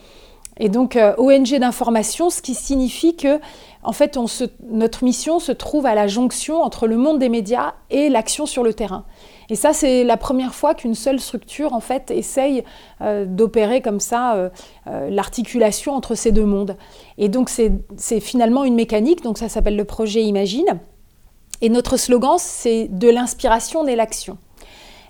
[0.57, 3.39] Et donc, euh, ONG d'information, ce qui signifie que,
[3.83, 4.17] en fait,
[4.69, 8.63] notre mission se trouve à la jonction entre le monde des médias et l'action sur
[8.63, 9.05] le terrain.
[9.49, 12.63] Et ça, c'est la première fois qu'une seule structure, en fait, essaye
[13.01, 14.49] euh, d'opérer comme ça euh,
[14.87, 16.77] euh, l'articulation entre ces deux mondes.
[17.17, 20.79] Et donc, c'est finalement une mécanique, donc ça s'appelle le projet Imagine.
[21.61, 24.37] Et notre slogan, c'est de l'inspiration naît l'action.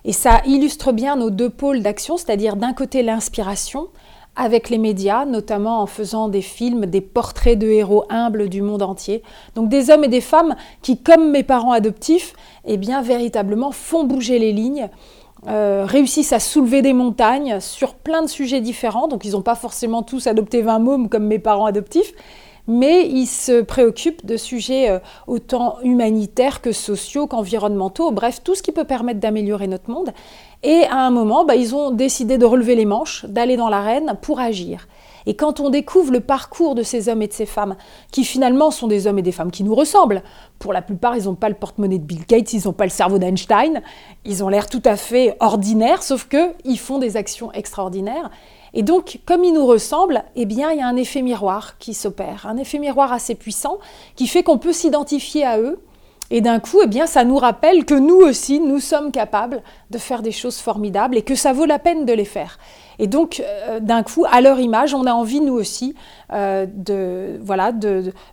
[0.04, 3.88] Et ça illustre bien nos deux pôles d'action, c'est-à-dire d'un côté l'inspiration,
[4.36, 8.82] avec les médias, notamment en faisant des films, des portraits de héros humbles du monde
[8.82, 9.22] entier.
[9.54, 12.34] Donc des hommes et des femmes qui, comme mes parents adoptifs,
[12.66, 14.88] eh bien véritablement font bouger les lignes,
[15.48, 19.08] euh, réussissent à soulever des montagnes sur plein de sujets différents.
[19.08, 22.12] Donc ils n'ont pas forcément tous adopté 20 mômes comme mes parents adoptifs,
[22.66, 28.62] mais ils se préoccupent de sujets euh, autant humanitaires que sociaux qu'environnementaux, bref, tout ce
[28.62, 30.12] qui peut permettre d'améliorer notre monde.
[30.62, 34.16] Et à un moment, bah, ils ont décidé de relever les manches, d'aller dans l'arène
[34.20, 34.88] pour agir.
[35.26, 37.76] Et quand on découvre le parcours de ces hommes et de ces femmes,
[38.12, 40.22] qui finalement sont des hommes et des femmes qui nous ressemblent,
[40.60, 42.90] pour la plupart, ils n'ont pas le porte-monnaie de Bill Gates, ils n'ont pas le
[42.90, 43.82] cerveau d'Einstein,
[44.24, 48.30] ils ont l'air tout à fait ordinaires, sauf qu'ils font des actions extraordinaires.
[48.72, 51.92] Et donc, comme ils nous ressemblent, eh bien, il y a un effet miroir qui
[51.92, 53.78] s'opère, un effet miroir assez puissant
[54.14, 55.80] qui fait qu'on peut s'identifier à eux
[56.30, 59.98] et d'un coup, eh bien, ça nous rappelle que nous aussi, nous sommes capables de
[59.98, 62.58] faire des choses formidables et que ça vaut la peine de les faire.
[62.98, 65.94] Et donc, euh, d'un coup, à leur image, on a envie, nous aussi,
[66.32, 67.72] euh, de, voilà,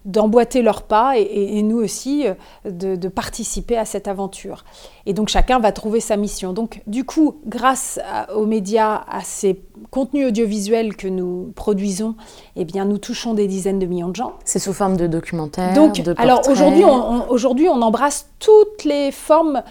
[0.05, 4.63] d'emboîter leurs pas et, nous aussi euh, de, participer à cette aventure.
[5.05, 6.53] Et donc, chacun va trouver sa mission.
[6.53, 7.99] Donc, du coup, grâce
[8.33, 9.61] aux médias, à ces
[9.91, 12.15] contenus audiovisuels que nous produisons,
[12.55, 14.33] eh bien, nous touchons des dizaines de millions de gens.
[14.45, 19.61] C'est sous forme de documentaires, donc, de Alors, aujourd'hui, on, on embrasse toutes les formes,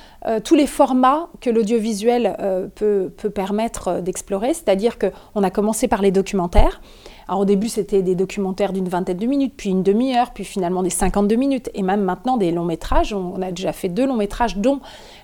[0.44, 6.02] tous les formats que l'audiovisuel peut, peut permettre d'explorer, c'est-à-dire dire qu'on a commencé par
[6.02, 6.80] les documentaires.
[7.28, 10.82] Alors au début, c'était des documentaires d'une vingtaine de minutes, puis une demi-heure, puis finalement
[10.82, 13.12] des 52 minutes, et même maintenant des longs métrages.
[13.12, 14.80] On a déjà fait deux longs métrages, dont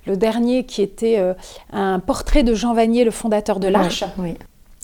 [0.06, 1.34] le dernier qui était euh,
[1.72, 4.04] un portrait de Jean Vanier, le fondateur de l'Arche.
[4.18, 4.34] Oui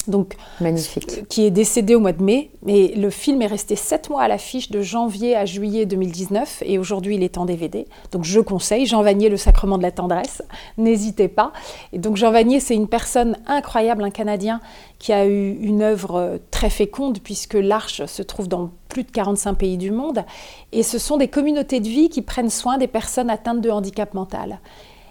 [0.08, 2.50] donc magnifique, qui est décédé au mois de mai.
[2.62, 6.78] Mais le film est resté sept mois à l'affiche de janvier à juillet 2019 et
[6.78, 7.86] aujourd'hui il est en DVD.
[8.12, 10.42] Donc je conseille Jean Vanier, le sacrement de la tendresse.
[10.78, 11.52] N'hésitez pas.
[11.92, 14.60] Et donc Jean Vanier, c'est une personne incroyable, un Canadien
[14.98, 19.54] qui a eu une œuvre très féconde puisque l'Arche se trouve dans plus de 45
[19.54, 20.24] pays du monde
[20.72, 24.14] et ce sont des communautés de vie qui prennent soin des personnes atteintes de handicap
[24.14, 24.60] mental.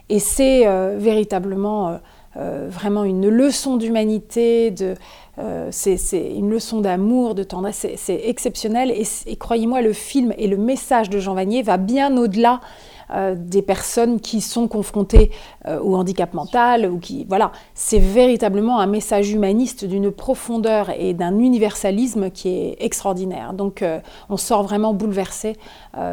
[0.10, 1.98] Et c'est euh, véritablement euh,
[2.36, 4.74] euh, vraiment une leçon d'humanité,
[5.38, 5.98] euh, c'est,
[6.36, 8.92] une leçon d'amour, de tendresse, c'est, exceptionnel.
[8.92, 12.60] Et, croyez-moi, le film et le message de Jean Vanier va bien au-delà
[13.14, 15.30] euh, des personnes qui sont confrontées
[15.82, 21.38] au handicap mental ou qui, voilà, c'est véritablement un message humaniste d'une profondeur et d'un
[21.38, 23.54] universalisme qui est extraordinaire.
[23.54, 23.84] Donc,
[24.30, 25.56] on sort vraiment bouleversé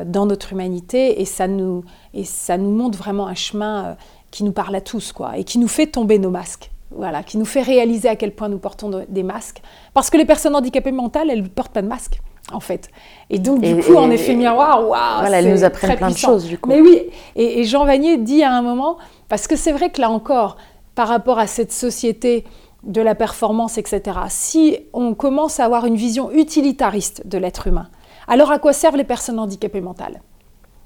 [0.06, 3.96] dans notre humanité et ça nous, et ça nous montre vraiment un chemin
[4.30, 6.70] qui nous parle à tous, quoi, et qui nous fait tomber nos masques.
[6.92, 9.62] Voilà, qui nous fait réaliser à quel point nous portons des masques.
[9.94, 12.20] Parce que les personnes handicapées mentales, elles ne portent pas de masque,
[12.52, 12.90] en fait.
[13.28, 16.46] Et donc, du coup, en effet miroir, waouh Voilà, elles nous apprennent plein de choses,
[16.46, 16.68] du coup.
[16.68, 17.02] Mais oui,
[17.36, 20.56] et, Jean Vanier dit à un moment, parce que c'est vrai que là encore,
[20.96, 22.44] par rapport à cette société
[22.82, 27.88] de la performance, etc., si on commence à avoir une vision utilitariste de l'être humain,
[28.26, 30.20] alors à quoi servent les personnes handicapées mentales?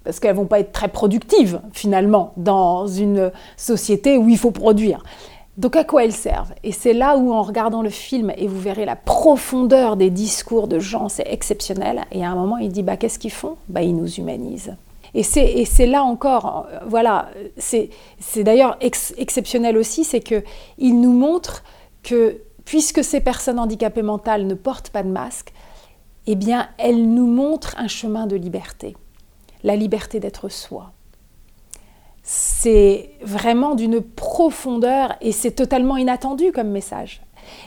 [0.04, 5.02] Parce qu'elles vont pas être très productives finalement dans une société où il faut produire.
[5.56, 6.52] Donc à quoi elles servent?
[6.64, 10.66] Et c'est là où en regardant le film, et vous verrez la profondeur des discours
[10.66, 13.56] de Jean, c'est exceptionnel, et à un moment il dit, bah, qu'est-ce qu'ils font?
[13.68, 14.76] Bah, Ils nous humanisent.
[15.16, 17.90] Et c'est là encore, euh, voilà, c'est
[18.38, 21.62] d'ailleurs exceptionnel aussi, c'est qu'il nous montre
[22.02, 25.52] que puisque ces personnes handicapées mentales ne portent pas de masque,
[26.26, 28.96] eh bien elles nous montrent un chemin de liberté
[29.64, 30.92] la liberté d'être soi.
[32.22, 37.22] C'est vraiment d'une profondeur et c'est totalement inattendu comme message.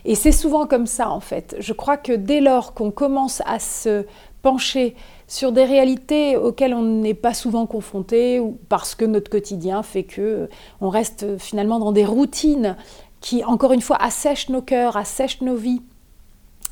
[0.06, 1.56] Et c'est souvent comme ça en fait.
[1.60, 4.06] Je crois que dès lors qu'on commence à se
[4.42, 4.96] pencher
[5.28, 10.04] sur des réalités auxquelles on n'est pas souvent confronté ou parce que notre quotidien fait
[10.04, 10.50] que
[10.82, 12.78] on reste finalement dans des routines
[13.20, 15.82] qui encore une fois assèchent nos cœurs, assèchent nos vies.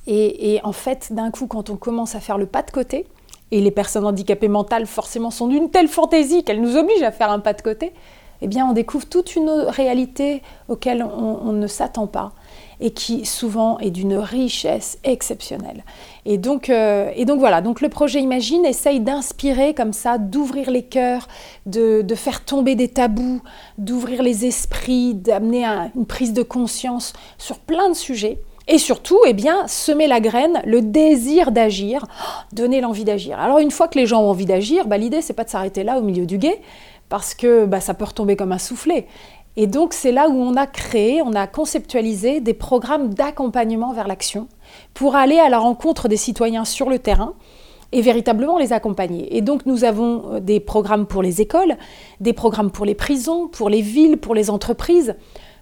[0.08, 3.08] Et, et en fait, d'un coup, quand on commence à faire le pas de côté,
[3.52, 7.32] et les personnes handicapées mentales forcément sont d'une telle fantaisie qu'elles nous obligent à faire
[7.32, 7.94] un pas de côté,
[8.42, 12.34] eh bien on découvre toute une réalité auquel on, ne s'attend pas
[12.82, 15.86] et qui souvent est d'une richesse exceptionnelle.
[16.26, 20.70] Et donc, euh, et donc voilà, donc le projet Imagine essaye d'inspirer comme ça, d'ouvrir
[20.70, 21.30] les cœurs,
[21.66, 23.42] de, faire tomber des tabous,
[23.78, 28.40] d'ouvrir les esprits, d'amener un, une prise de conscience sur plein de sujets.
[28.68, 32.06] Et surtout, eh bien, semer la graine, le désir d'agir,
[32.52, 33.40] donner l'envie d'agir.
[33.40, 35.84] Alors une fois que les gens ont envie d'agir, bah, l'idée c'est pas de s'arrêter
[35.84, 36.60] là au milieu du guet,
[37.08, 39.06] parce que bah, ça peut retomber comme un soufflet.
[39.56, 44.08] Et donc c'est là où on a créé, on a conceptualisé des programmes d'accompagnement vers
[44.08, 44.48] l'action
[44.94, 47.34] pour aller à la rencontre des citoyens sur le terrain
[47.92, 49.38] et véritablement les accompagner.
[49.38, 51.78] Et donc nous avons des programmes pour les écoles,
[52.20, 55.16] des programmes pour les prisons, pour les villes, pour les entreprises.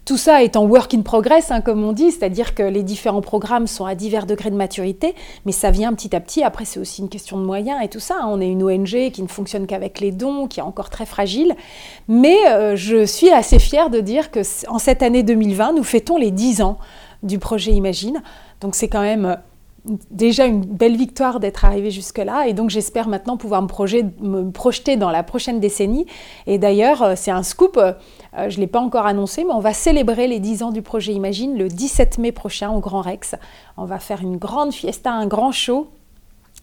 [0.06, 3.22] Tout ça est en work in progress, hein, comme on dit, c'est-à-dire que les différents
[3.22, 6.44] programmes sont à divers degrés de maturité, mais ça vient petit à petit.
[6.44, 8.16] Après, c'est aussi une question de moyens et tout ça.
[8.22, 8.28] Hein.
[8.28, 11.56] On est une ONG qui ne fonctionne qu'avec les dons, qui est encore très fragile.
[12.10, 16.18] Mais euh, je suis assez fière de dire que en cette année 2020, nous fêtons
[16.18, 16.80] les 10 ans
[17.22, 18.22] du projet Imagine.
[18.60, 19.38] Donc c'est quand même
[20.12, 22.48] déjà une belle victoire d'être arrivé jusque-là.
[22.48, 26.06] Et donc j'espère maintenant pouvoir me, projet, me, projeter dans la prochaine décennie.
[26.48, 27.94] Et d'ailleurs, euh, c'est un scoop, euh,
[28.50, 31.14] je ne l'ai pas encore annoncé, mais on va célébrer les 10 ans du projet
[31.14, 33.36] Imagine le 17 mai prochain au Grand Rex.
[33.78, 35.90] On va faire une grande fiesta, un grand show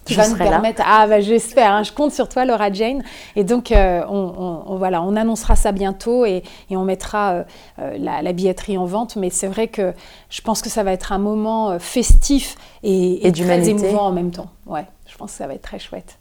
[0.04, 0.80] qui va nous permettre.
[0.80, 0.86] Là.
[0.88, 3.02] Ah, bah, j'espère, hein, je compte sur toi, Laura Jane.
[3.36, 7.44] Et donc, euh, on, on, voilà, on annoncera ça bientôt et, et on mettra
[7.78, 9.16] euh, la, la, billetterie en vente.
[9.16, 9.92] Mais c'est vrai que
[10.30, 14.30] je pense que ça va être un moment festif et, et très émouvant en même
[14.30, 14.48] temps.
[14.66, 16.18] Ouais, je pense que ça va être très chouette.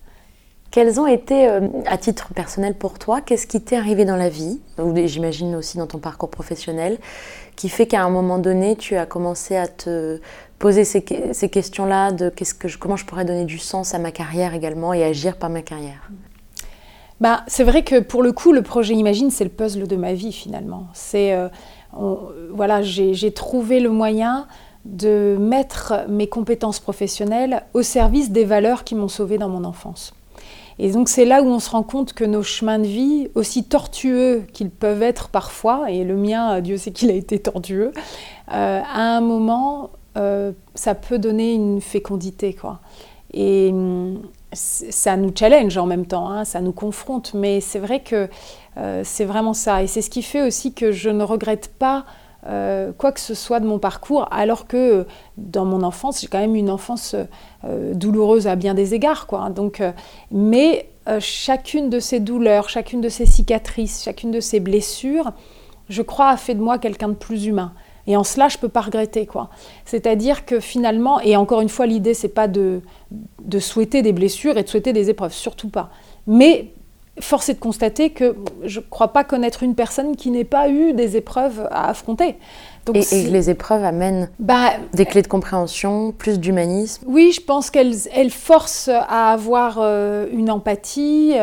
[0.71, 4.29] Quels ont été, euh, à titre personnel pour toi, qu'est-ce qui t'est arrivé dans la
[4.29, 6.99] vie, ou j'imagine aussi dans ton parcours professionnel,
[7.55, 10.19] qui fait qu'à un moment donné, tu as commencé à te
[10.59, 14.11] poser ces, questions-là de qu'est-ce que je, comment je pourrais donner du sens à ma
[14.11, 16.11] carrière également et agir par ma carrière
[17.21, 20.13] bah, C'est vrai que pour le coup, le projet Imagine, c'est le puzzle de ma
[20.13, 20.87] vie finalement.
[20.93, 21.47] C'est, euh,
[22.51, 24.47] voilà, j'ai trouvé le moyen
[24.85, 30.13] de mettre mes compétences professionnelles au service des valeurs qui m'ont sauvée dans mon enfance.
[30.81, 33.65] Et donc c'est là où on se rend compte que nos chemins de vie, aussi
[33.65, 37.91] tortueux qu'ils peuvent être parfois, et le mien, Dieu sait qu'il a été tortueux,
[38.53, 39.89] euh, à un moment,
[40.19, 42.53] euh, ça peut donner une fécondité.
[42.53, 42.79] Quoi.
[43.34, 43.73] Et
[44.51, 48.27] ça nous challenge en même temps, hein, ça nous confronte, mais c'est vrai que
[48.77, 49.84] euh, c'est vraiment ça.
[49.84, 52.05] Et c'est ce qui fait aussi que je ne regrette pas
[52.47, 55.05] euh, quoi que ce soit de mon parcours, alors que
[55.38, 57.15] dans mon enfance, j'ai quand même une enfance
[57.93, 59.27] douloureuse à bien des égards.
[59.27, 59.49] Quoi.
[59.49, 59.84] Donc,
[60.32, 65.32] mais chacune de ces douleurs, chacune de ces cicatrices, chacune de ces blessures,
[65.89, 67.73] je crois, a fait de moi quelqu'un de plus humain.
[68.09, 69.27] Et en cela, je ne peux pas regretter.
[69.27, 69.49] quoi.
[69.85, 74.57] C'est-à-dire que finalement, et encore une fois, l'idée, c'est pas de, de souhaiter des blessures
[74.57, 75.91] et de souhaiter des épreuves, surtout pas.
[76.25, 76.73] Mais
[77.19, 80.69] force est de constater que je ne crois pas connaître une personne qui n'ait pas
[80.69, 82.37] eu des épreuves à affronter.
[82.87, 87.41] Donc, et, et, les épreuves amènent bah, des clés de compréhension, plus d'humanisme Oui, je
[87.41, 91.35] pense qu'elles elles forcent à avoir euh, une empathie.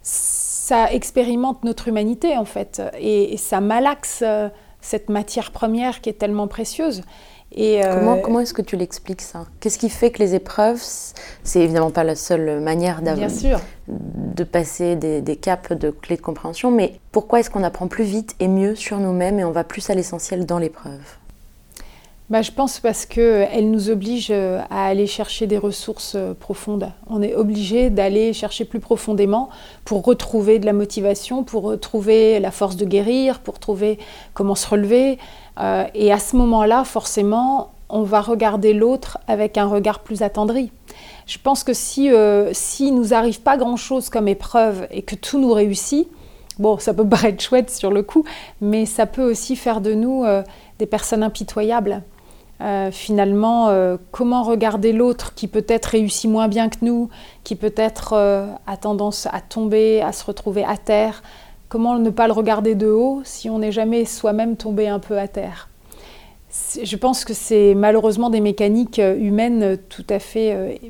[0.00, 2.80] Ça expérimente notre humanité, en fait.
[2.98, 4.48] Et, et ça malaxe euh,
[4.86, 7.02] cette matière première qui est tellement précieuse.
[7.52, 7.94] Et euh...
[7.94, 9.46] Comment, comment est-ce que tu l'expliques ça?
[9.60, 10.82] Qu'est-ce qui fait que les épreuves,
[11.42, 13.02] c'est évidemment pas la seule manière
[13.88, 18.04] de passer des, des, caps de clés de compréhension, mais pourquoi est-ce qu'on apprend plus
[18.04, 21.00] vite et mieux sur nous-mêmes et on va plus à l'essentiel dans l'épreuve?
[22.28, 26.90] Bah, je pense parce qu'elle nous oblige euh, à aller chercher des ressources euh, profondes.
[27.08, 29.48] On est obligé d'aller chercher plus profondément
[29.84, 33.98] pour retrouver de la motivation, pour retrouver la force de guérir, pour trouver
[34.34, 35.18] comment se relever.
[35.58, 40.70] Euh, et à ce moment-là, forcément, on va regarder l'autre avec un regard plus attendri.
[41.26, 45.40] Je pense que si, euh, si nous arrive pas grand-chose comme épreuve et que tout
[45.40, 46.08] nous réussit,
[46.58, 48.24] bon, ça peut paraître chouette sur le coup,
[48.60, 50.42] mais ça peut aussi faire de nous euh,
[50.78, 52.02] des personnes impitoyables.
[52.62, 57.10] Euh, finalement, euh, comment regarder l'autre qui peut-être réussit moins bien que nous,
[57.44, 61.22] qui peut-être euh, a tendance à tomber, à se retrouver à terre,
[61.68, 65.18] comment ne pas le regarder de haut si on n'est jamais soi-même tombé un peu
[65.18, 65.68] à terre?
[66.82, 70.80] Je pense que c'est malheureusement des mécaniques humaines tout à fait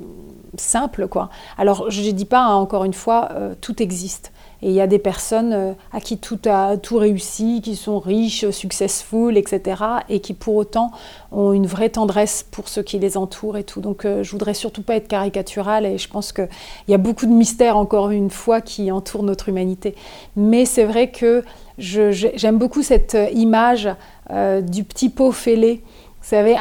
[0.56, 1.08] simples.
[1.08, 1.28] Quoi.
[1.58, 4.30] Alors, je ne dis pas, hein, encore une fois, tout existe.
[4.62, 7.98] Et il y a des personnes euh, à qui tout a tout réussi, qui sont
[7.98, 9.82] riches, successful, etc.
[10.08, 10.90] Et qui pour autant
[11.32, 13.80] ont une vraie tendresse pour ceux qui les entourent et tout.
[13.80, 16.48] Donc euh, je voudrais surtout pas être caricaturale et je pense qu'il
[16.88, 19.94] y a beaucoup de mystères encore une fois qui entourent notre humanité.
[20.36, 21.44] Mais c'est vrai que
[21.78, 23.88] j'aime beaucoup cette image
[24.30, 25.82] euh, du petit pot fêlé.
[26.22, 26.56] Vous savez,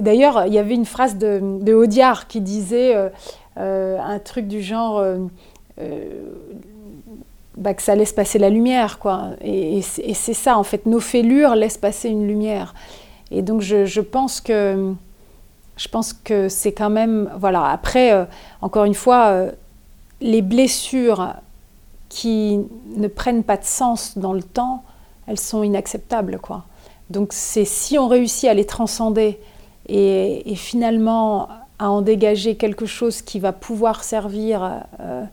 [0.00, 3.08] d'ailleurs, il y avait une phrase de, de Audiard qui disait euh,
[3.56, 5.26] euh, un truc du genre euh, euh,
[7.56, 9.30] bah, que ça laisse passer la lumière, quoi.
[9.42, 12.74] Et, c'est ça, en fait, nos fêlures laissent passer une lumière.
[13.30, 14.92] Et donc je, pense que
[15.76, 17.64] je pense que c'est quand même voilà.
[17.64, 18.28] Après,
[18.60, 19.46] encore une fois,
[20.20, 21.34] les blessures
[22.08, 22.60] qui
[22.96, 24.84] ne prennent pas de sens dans le temps,
[25.26, 26.64] elles sont inacceptables, quoi.
[27.10, 29.38] Donc c'est si on réussit à les transcender
[29.88, 31.48] et, finalement
[31.78, 35.24] à en dégager quelque chose qui va pouvoir servir euh,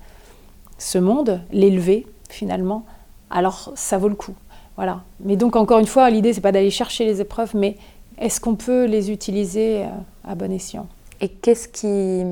[0.82, 2.86] ce monde, l'élever finalement,
[3.30, 4.34] alors ça vaut le coup.
[4.76, 5.04] Voilà.
[5.24, 7.78] Mais donc encore une fois, l'idée c'est pas d'aller chercher les épreuves, mais
[8.18, 9.88] est-ce qu'on peut les utiliser euh,
[10.28, 10.88] à bon escient?
[11.22, 12.24] Et qu'est-ce qui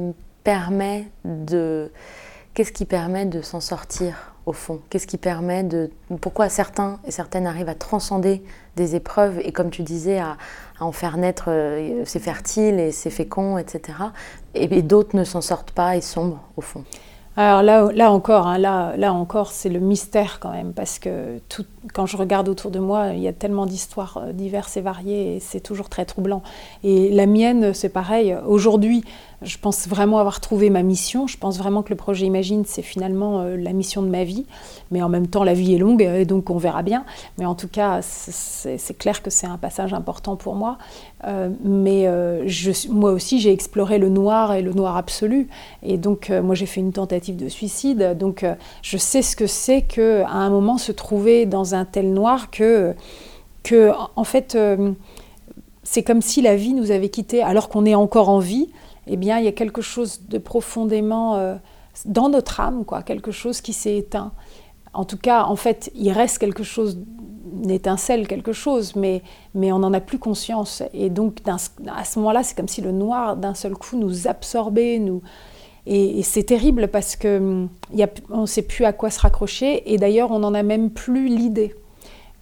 [0.44, 1.92] permet de
[2.56, 4.80] qu'est-ce qui permet de s'en sortir au fond?
[4.90, 8.42] Qu'est-ce qui permet de pourquoi certains et certaines arrivent à transcender
[8.76, 10.38] des épreuves et comme tu disais à,
[10.80, 14.00] en faire naître euh, c'est fertile et c'est fécond, etc.
[14.56, 16.84] Et, et d'autres ne s'en sortent pas et sombrent au fond?
[17.42, 21.40] Alors là, encore, hein, là, là encore, c'est le mystère quand même, parce que
[21.94, 25.38] quand je regarde autour de moi, il y a tellement d'histoires euh, diverses et variées,
[25.38, 26.44] et c'est toujours très troublant.
[26.84, 28.36] Et la mienne, c'est pareil.
[28.46, 29.06] Aujourd'hui,
[29.42, 31.28] je pense vraiment avoir trouvé ma mission.
[31.28, 34.46] Je pense vraiment que le projet Imagine, c'est finalement euh, la mission de ma vie.
[34.92, 37.06] Mais en même temps, la vie est longue, et donc on verra bien.
[37.38, 40.78] Mais en tout cas, c'est clair que c'est un passage important pour moi.
[41.26, 42.48] Euh, mais euh,
[42.90, 45.48] moi aussi, j'ai exploré le noir et le noir absolu.
[45.84, 48.18] Et donc, euh, moi, j'ai fait une tentative de suicide.
[48.18, 52.14] Donc, euh, je sais ce que c'est qu'à un moment se trouver dans un tel
[52.14, 52.94] noir que,
[53.64, 54.92] que en fait, euh,
[55.84, 58.70] c'est comme si la vie nous avait quittés alors qu'on est encore en vie
[59.08, 61.56] eh bien, il y a quelque chose de profondément euh,
[62.06, 64.32] dans notre âme, quoi, quelque chose qui s'est éteint.
[64.94, 67.00] En tout cas, en fait, il reste quelque chose,
[67.64, 69.22] une étincelle, quelque chose, mais,
[69.54, 70.84] mais on n'en a plus conscience.
[70.94, 75.00] Et donc, à ce moment-là, c'est comme si le noir, d'un seul coup, nous absorbait,
[75.00, 75.22] nous...
[75.86, 77.70] Et, c'est terrible parce qu'on
[78.30, 81.76] ne sait plus à quoi se raccrocher, et d'ailleurs, on n'en a même plus l'idée.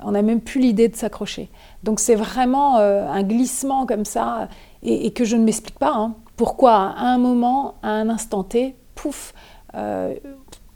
[0.03, 1.49] On n'a même plus l'idée de s'accrocher.
[1.83, 4.49] Donc c'est vraiment euh, un glissement comme ça,
[4.83, 5.93] et, et que je ne m'explique pas.
[5.93, 6.15] Hein.
[6.37, 9.33] Pourquoi à un moment, à un instant T, pouf,
[9.73, 10.13] il euh,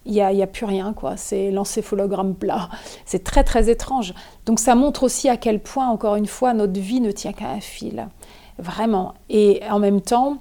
[0.06, 1.18] n'y a, plus rien, quoi.
[1.18, 2.70] C'est l'encéphalogramme plat.
[3.06, 4.16] C'est très très étrange.
[4.48, 7.50] Donc ça montre aussi à quel point, encore une fois, notre vie ne tient qu'à
[7.50, 8.10] un fil.
[8.58, 9.14] Vraiment.
[9.30, 10.38] Et en même temps,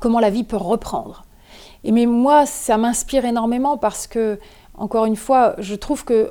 [0.00, 1.24] comment la vie peut reprendre.
[1.84, 4.40] Et mais moi, ça m'inspire énormément parce que,
[4.74, 6.30] encore une fois, je trouve que,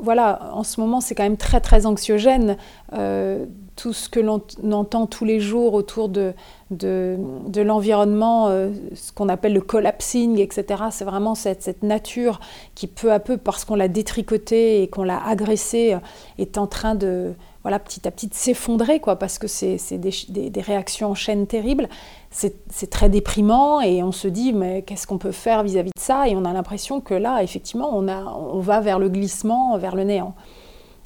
[0.00, 2.56] voilà, en ce moment, c'est quand même très très anxiogène.
[2.92, 3.46] Euh,
[3.76, 4.42] tout ce que l'on
[4.72, 6.34] entend tous les jours autour de,
[6.70, 7.16] de,
[7.62, 10.84] l'environnement, euh, ce qu'on appelle le collapsing, etc.
[10.90, 12.40] C'est vraiment cette, cette, nature
[12.74, 15.96] qui peu à peu, parce qu'on l'a détricotée et qu'on l'a agressée,
[16.38, 20.50] est en train de, voilà, petit à petit s'effondrer, quoi, parce que c'est des, des,
[20.50, 21.88] des, réactions en chaîne terribles.
[22.30, 26.00] C'est très déprimant et on se dit, mais qu'est-ce qu'on peut faire vis-à-vis -vis de
[26.00, 26.28] ça?
[26.28, 29.96] Et on a l'impression que là, effectivement, on, a, on va vers le glissement, vers
[29.96, 30.34] le néant.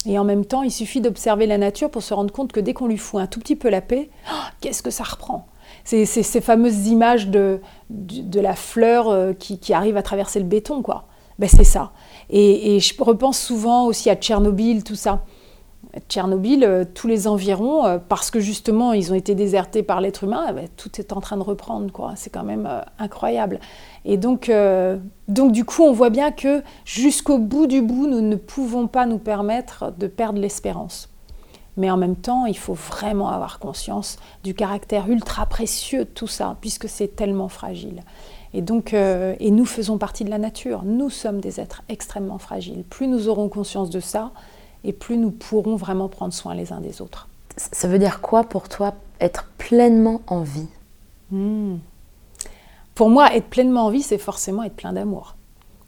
[0.07, 2.74] Et en même temps, il suffit d'observer la nature pour se rendre compte que dès
[2.74, 5.46] qu'on lui fout un tout petit peu la paix, oh, qu'est-ce que ça reprend?
[5.84, 10.46] C'est ces fameuses images de, de, la fleur euh, qui, qui, arrive à traverser le
[10.46, 11.07] béton, quoi.
[11.38, 11.92] Ben, c'est ça.
[12.30, 15.24] Et, je repense souvent aussi à Tchernobyl, tout ça.
[16.09, 20.24] Tchernobyl, euh, tous les environs, euh, parce que justement ils ont été désertés par l'être
[20.24, 21.92] humain, ben, tout est en train de reprendre.
[21.92, 22.12] quoi.
[22.16, 23.61] C'est quand même euh, incroyable.
[24.05, 24.53] Et donc,
[25.28, 29.07] donc, du coup, on voit bien que jusqu'au bout du bout, nous ne pouvons pas
[29.07, 31.09] nous permettre de perdre l'espérance.
[31.78, 36.26] Mais en même temps, il faut vraiment avoir conscience du caractère ultra précieux de tout
[36.26, 38.03] ça, puisque c'est tellement fragile.
[38.53, 40.82] Et donc, et nous faisons partie de la nature.
[40.84, 42.84] Nous sommes des êtres extrêmement fragiles.
[42.84, 44.32] Plus nous aurons conscience de ça,
[44.85, 47.28] et plus nous pourrons vraiment prendre soin les uns des autres.
[47.57, 50.68] Ça veut dire quoi pour toi être pleinement en vie?
[51.30, 51.76] Mmh.
[52.95, 55.37] Pour moi, être pleinement en vie, c'est forcément être plein d'amour.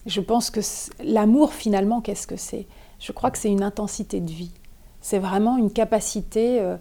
[0.07, 0.61] Je pense que
[1.03, 2.66] l'amour, finalement, qu'est-ce que c'est?
[2.99, 4.53] Je crois que c'est une intensité de vie.
[5.01, 6.76] C'est vraiment une capacité euh,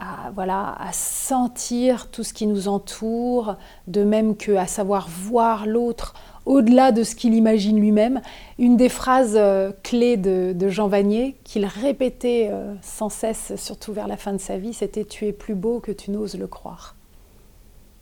[0.00, 6.14] à, voilà, à sentir tout ce qui nous entoure, de même qu'à savoir voir l'autre
[6.46, 8.22] au-delà de ce qu'il imagine lui-même.
[8.58, 14.08] Une des phrases euh, clés de, Jean Vanier, qu'il répétait euh, sans cesse, surtout vers
[14.08, 16.94] la fin de sa vie, c'était⁇ Tu es plus beau que tu n'oses le croire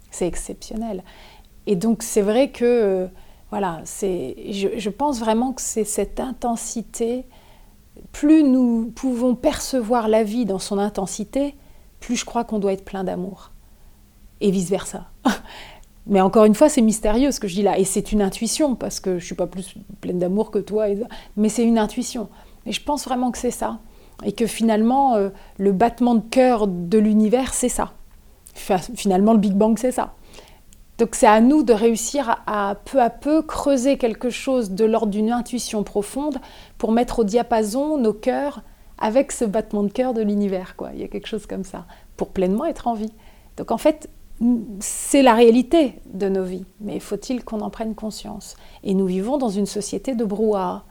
[0.11, 1.03] ⁇C'est exceptionnel.
[1.67, 3.07] Et donc c'est vrai que euh,
[3.51, 7.25] voilà, je, pense vraiment que c'est cette intensité.
[8.13, 11.55] Plus nous pouvons percevoir la vie dans son intensité,
[12.01, 13.53] plus je crois qu'on doit être plein d'amour.
[14.41, 15.07] Et vice-versa.
[16.07, 17.79] Mais encore une fois, c'est mystérieux ce que je dis là.
[17.79, 20.87] Et c'est une intuition, parce que je ne suis pas plus pleine d'amour que toi.
[21.37, 22.29] Mais c'est une intuition.
[22.67, 23.79] Et je pense vraiment que c'est ça.
[24.25, 27.93] Et que finalement, euh, le battement de cœur de l'univers, c'est ça.
[28.55, 30.15] Finalement, le Big Bang, c'est ça.
[30.99, 34.85] Donc c'est à nous de réussir à, à, peu à peu creuser quelque chose de
[34.85, 36.39] l'ordre d'une intuition profonde
[36.79, 38.63] pour mettre au diapason nos cœurs
[38.99, 40.77] avec ce battement de cœur de l'univers.
[40.95, 41.87] Il y a quelque chose comme ça,
[42.17, 43.13] pour pleinement être en vie.
[43.57, 44.09] Donc en fait,
[44.81, 48.57] c'est la réalité de nos vies, mais faut-il qu'on en prenne conscience?
[48.83, 50.85] Et nous vivons dans une société de brouhaha.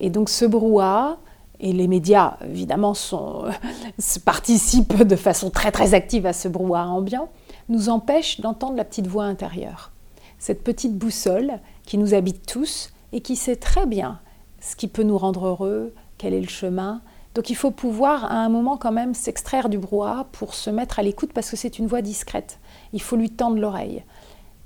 [0.00, 1.18] Et donc ce brouhaha,
[1.60, 3.44] et les médias évidemment sont,
[4.24, 7.28] participent de façon très très active à ce brouhaha ambiant,
[7.68, 9.92] nous empêche d'entendre la petite voix intérieure.
[10.38, 14.20] Cette petite boussole qui nous habite tous et qui sait très bien
[14.60, 17.02] ce qui peut nous rendre heureux, quel est le chemin.
[17.34, 20.98] Donc il faut pouvoir à un moment quand même s'extraire du brouhaha pour se mettre
[20.98, 22.58] à l'écoute parce que c'est une voix discrète.
[22.92, 24.04] Il faut lui tendre l'oreille.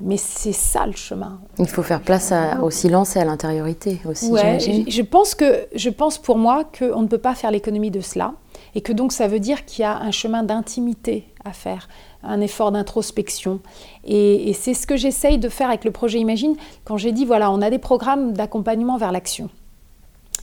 [0.00, 1.40] Mais c'est ça le chemin.
[1.58, 4.30] Il faut faire place à, au silence et à l'intériorité aussi.
[4.30, 8.00] Ouais, je pense que je pense pour moi qu'on ne peut pas faire l'économie de
[8.00, 8.34] cela
[8.74, 11.88] et que donc ça veut dire qu'il y a un chemin d'intimité à faire,
[12.24, 13.60] un effort d'introspection.
[14.04, 17.24] Et, et c'est ce que j'essaye de faire avec le projet Imagine quand j'ai dit
[17.24, 19.48] voilà, on a des programmes d'accompagnement vers l'action.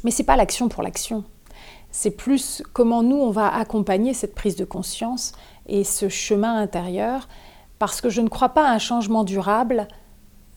[0.06, 1.26] Mais c'est pas l'action pour l'action.
[1.92, 5.34] C'est plus comment nous on va accompagner cette prise de conscience
[5.68, 7.28] et ce chemin intérieur
[7.82, 9.88] parce que je ne crois pas à un changement durable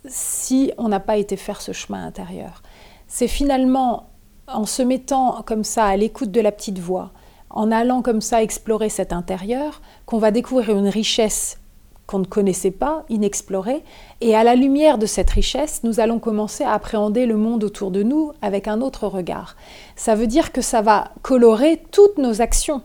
[0.04, 2.62] si on n'a pas été faire ce chemin intérieur.
[3.08, 4.10] C'est finalement
[4.46, 7.12] en se mettant comme ça à l'écoute de la petite voix,
[7.48, 11.60] en allant comme ça explorer cet intérieur, qu'on va découvrir une richesse
[12.06, 13.82] qu'on ne connaissait pas, inexplorée,
[14.20, 17.90] et à la lumière de cette richesse, nous allons commencer à appréhender le monde autour
[17.90, 19.56] de nous avec un autre regard.
[19.96, 22.82] Ça veut dire que ça va colorer toutes nos actions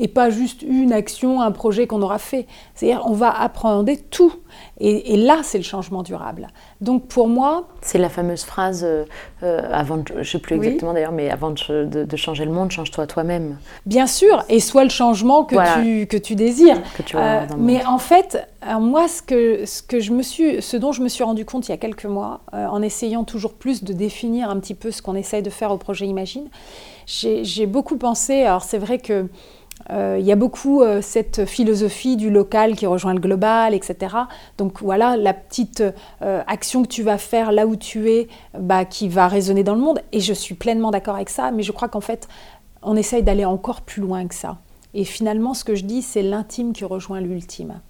[0.00, 2.46] et pas juste une action, un projet qu'on aura fait.
[2.74, 4.32] C'est-à-dire on va appréhender tout.
[4.80, 6.48] Et, et là, c'est le changement durable.
[6.80, 7.68] Donc pour moi...
[7.82, 9.04] C'est la fameuse phrase, euh,
[9.42, 10.94] euh, avant de, je ne sais plus exactement oui.
[10.94, 13.58] d'ailleurs, mais avant de, de, de, changer le monde, change-toi toi-même.
[13.84, 15.82] Bien sûr, et soit le changement que, voilà.
[15.82, 16.82] tu, que tu désires.
[16.96, 18.48] Que tu euh, mais en fait,
[18.80, 21.68] moi, ce, que, ce, que je me suis, ce dont je me suis rendu compte
[21.68, 24.90] il y a quelques mois, euh, en essayant toujours plus de définir un petit peu
[24.90, 26.48] ce qu'on essaye de faire au projet Imagine,
[27.06, 29.28] j'ai beaucoup pensé, alors c'est vrai que euh,
[29.88, 34.14] il y a beaucoup euh, cette philosophie du local qui rejoint le global, etc.
[34.58, 35.82] Donc voilà, la petite
[36.22, 38.28] euh, action que tu vas faire là où tu es,
[38.58, 40.00] bah, qui va résonner dans le monde.
[40.12, 42.28] Et je suis pleinement d'accord avec ça, mais je crois qu'en fait,
[42.82, 44.58] on essaye d'aller encore plus loin que ça.
[44.94, 47.80] Et finalement, ce que je dis, c'est l'intime qui rejoint l'ultime.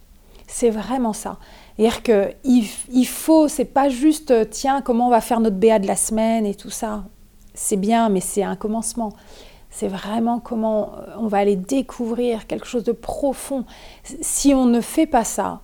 [0.47, 1.38] C'est vraiment ça.
[1.76, 5.86] C'est-à-dire qu'il il faut, c'est pas juste, tiens, comment on va faire notre BA de
[5.86, 7.05] la semaine et tout ça.
[7.55, 9.12] C'est bien, mais c'est un commencement
[9.71, 13.64] c'est vraiment comment on va aller découvrir quelque chose de profond.
[14.03, 15.61] Si on ne fait pas ça,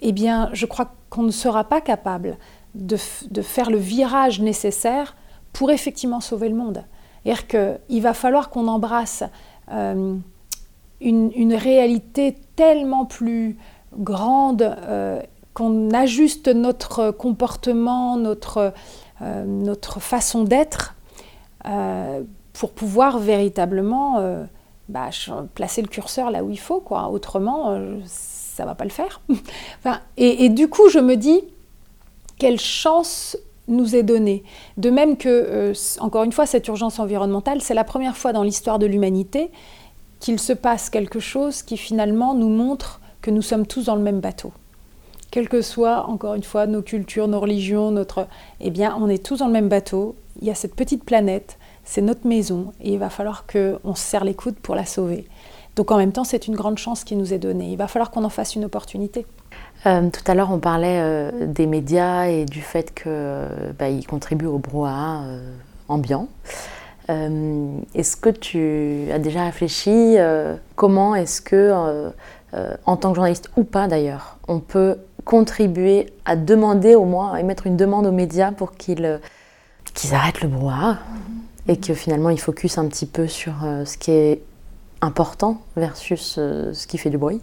[0.00, 2.36] eh bien, je crois qu'on ne sera pas capable
[2.74, 5.16] de, faire le virage nécessaire
[5.52, 6.84] pour effectivement sauver le monde.
[7.24, 9.24] C'est-à-dire qu'il va falloir qu'on embrasse
[9.70, 10.16] euh,
[11.00, 13.56] une, réalité tellement plus
[13.96, 15.20] grande, euh,
[15.54, 18.72] qu'on ajuste notre comportement, notre,
[19.22, 20.94] euh, façon d'être
[21.66, 22.22] euh,
[22.58, 24.42] pour pouvoir véritablement euh,
[24.88, 25.10] bah,
[25.54, 26.80] placer le curseur là où il faut.
[26.80, 27.08] Quoi.
[27.08, 29.20] Autrement, euh, ça ne va pas le faire.
[30.16, 31.40] et, du coup, je me dis,
[32.36, 33.38] quelle chance
[33.68, 34.42] nous est donnée.
[34.76, 38.42] De même que, euh, encore une fois, cette urgence environnementale, c'est la première fois dans
[38.42, 39.50] l'histoire de l'humanité
[40.18, 44.02] qu'il se passe quelque chose qui finalement nous montre que nous sommes tous dans le
[44.02, 44.52] même bateau.
[45.30, 48.26] Quelles que soient, encore une fois, nos cultures, nos religions, notre...
[48.60, 50.16] Eh bien, on est tous dans le même bateau.
[50.40, 51.57] Il y a cette petite planète
[51.88, 55.26] c'est notre maison et il va falloir qu'on se serre les coudes pour la sauver.
[55.74, 57.70] Donc en même temps, c'est une grande chance qui nous est donnée.
[57.70, 59.24] Il va falloir qu'on en fasse une opportunité.
[59.86, 64.46] Euh, tout à l'heure, on parlait euh, des médias et du fait qu'ils bah, contribuent
[64.46, 65.52] au brouhaha euh,
[65.88, 66.28] ambiant.
[67.08, 70.18] Est-ce que tu as déjà réfléchi
[70.76, 72.12] comment est-ce que,
[72.84, 77.40] en tant que journaliste ou pas d'ailleurs, on peut contribuer à demander au moins, à
[77.40, 79.20] émettre une demande aux médias pour qu'ils
[80.12, 80.98] arrêtent le brouhaha?
[81.68, 84.42] Et que finalement ils focus un petit peu sur euh, ce qui est
[85.00, 87.40] important versus euh, ce qui fait du bruit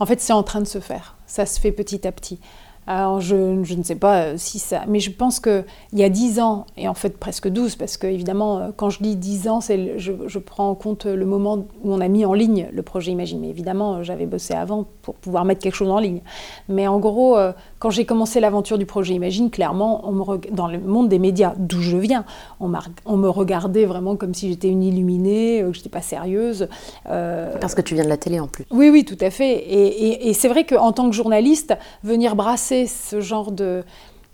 [0.00, 1.16] En fait, c'est en train de se faire.
[1.26, 2.40] Ça se fait petit à petit.
[2.88, 4.82] Alors, je, je, ne sais pas euh, si ça.
[4.88, 8.08] Mais je pense qu'il y a 10 ans, et en fait presque 12, parce que
[8.08, 12.00] évidemment, quand je dis 10 ans, je, je, prends en compte le moment où on
[12.00, 13.38] a mis en ligne le projet Imagine.
[13.40, 16.22] Mais évidemment, j'avais bossé avant pour pouvoir mettre quelque chose en ligne.
[16.68, 17.38] Mais en gros,
[17.82, 21.52] quand j'ai commencé l'aventure du projet Imagine, clairement, on me, dans le monde des médias,
[21.56, 22.24] d'où je viens,
[22.60, 22.72] on,
[23.06, 26.68] on, me regardait vraiment comme si j'étais une illuminée, que je n'étais pas sérieuse.
[27.10, 27.56] Euh...
[27.60, 28.66] Parce que tu viens de la télé en plus.
[28.70, 29.52] Oui, oui, tout à fait.
[29.54, 31.74] Et, et, et c'est vrai qu'en tant que journaliste,
[32.04, 33.82] venir brasser ce genre de,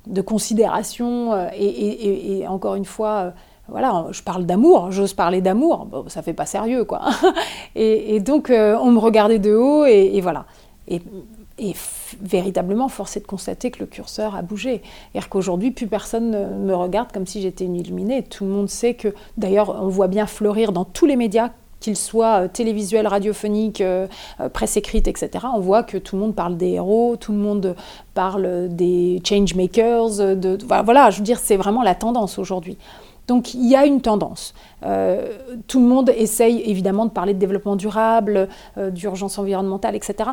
[0.06, 3.30] de considération, euh, et, et, encore une fois, euh,
[3.68, 7.00] voilà, je parle d'amour, j'ose parler d'amour, bon, ça fait pas sérieux, quoi.
[7.74, 10.44] et, donc, euh, on me regardait de haut, et, voilà.
[10.86, 11.00] Et
[11.58, 11.74] et
[12.20, 14.82] véritablement, force de constater que le curseur a bougé.
[15.12, 18.22] C'est-à-dire qu'aujourd'hui, plus personne ne me regarde comme si j'étais une illuminée.
[18.22, 21.50] Tout le monde sait que, d'ailleurs, on voit bien fleurir dans tous les médias
[21.80, 24.06] qu'ils soient euh, télévisuels, radiophoniques, euh,
[24.40, 27.38] euh, presse écrite, etc., on voit que tout le monde parle des héros, tout le
[27.38, 27.74] monde
[28.14, 30.36] parle des changemakers.
[30.36, 32.76] De, voilà, je veux dire, c'est vraiment la tendance aujourd'hui.
[33.26, 34.54] Donc il y a une tendance.
[35.66, 38.48] tout le monde essaye évidemment de parler de développement durable,
[38.78, 40.30] d'urgence environnementale, etc.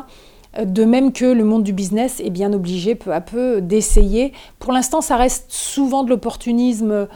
[0.64, 4.32] De même que le monde du business est bien obligé peu à peu d'essayer.
[4.58, 7.08] Pour l'instant, ça reste souvent de l'opportunisme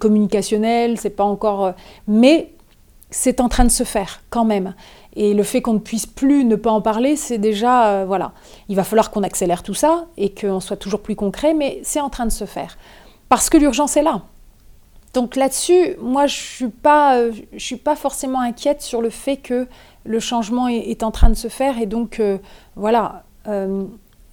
[0.00, 1.74] communicationnel, c'est pas encore.
[2.08, 2.50] mais
[3.10, 4.74] c'est en train de se faire quand même.
[5.16, 8.32] Et le fait qu'on ne puisse plus ne pas en parler, c'est déjà, euh, voilà,
[8.68, 12.00] il va falloir qu'on accélère tout ça et qu'on soit toujours plus concret, mais c'est
[12.00, 12.78] en train de se faire.
[13.28, 14.22] Parce que l'urgence est là.
[15.12, 19.66] Donc là-dessus, moi, je euh, je suis pas forcément inquiète sur le fait que
[20.04, 21.78] le changement est, en train de se faire.
[21.78, 22.38] Et donc, euh,
[22.76, 23.24] voilà,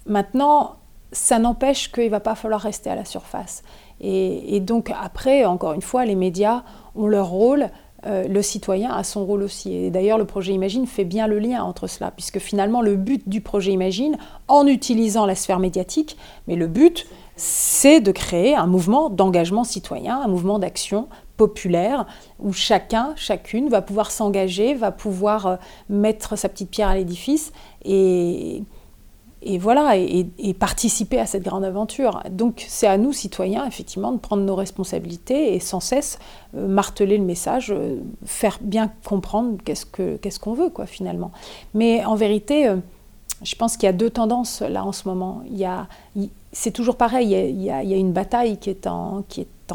[0.06, 0.76] maintenant,
[1.12, 3.62] ça n'empêche qu'il ne va pas falloir rester à la surface.
[4.00, 6.62] et donc après, encore une fois, les médias
[6.94, 7.70] ont leur rôle.
[8.06, 9.74] Euh, le citoyen a son rôle aussi.
[9.74, 13.28] Et d'ailleurs, le projet Imagine fait bien le lien entre cela, puisque finalement, le but
[13.28, 14.16] du projet Imagine,
[14.46, 16.16] en utilisant la sphère médiatique,
[16.46, 21.08] mais le but, c'est de créer un mouvement d'engagement citoyen, un mouvement d'action
[21.38, 22.04] populaire,
[22.38, 25.56] où chacun, chacune va pouvoir s'engager, va pouvoir euh,
[25.88, 28.62] mettre sa petite pierre à l'édifice et
[29.58, 32.22] voilà, et, participer à cette grande aventure.
[32.30, 36.18] Donc c'est à nous, citoyens, effectivement, de prendre nos responsabilités et sans cesse
[36.56, 41.30] euh, marteler le message, euh, faire bien comprendre qu'est-ce qu'on veut, finalement.
[41.72, 42.74] Mais en vérité,
[43.42, 45.42] je pense qu'il y a deux tendances là en ce moment.
[46.52, 49.24] C'est toujours pareil, il y, a, une bataille qui est en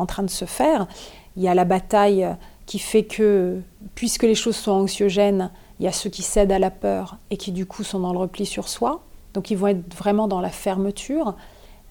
[0.05, 0.87] train de se faire.
[1.35, 2.27] Il y a la bataille
[2.65, 3.59] qui fait que,
[3.95, 7.37] puisque les choses sont anxiogènes, il y a ceux qui cèdent à la peur et
[7.37, 9.01] qui du coup sont dans le repli sur soi.
[9.33, 11.35] Donc ils vont être vraiment dans la fermeture,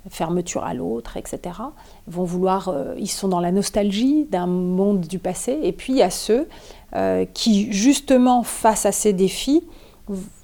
[0.08, 1.40] fermeture à l'autre, etc.
[2.06, 5.58] Ils vont vouloir, euh, ils sont dans la nostalgie d'un monde du passé.
[5.62, 6.48] Et puis il y a ceux
[6.94, 9.64] euh, qui, justement, face à ces défis,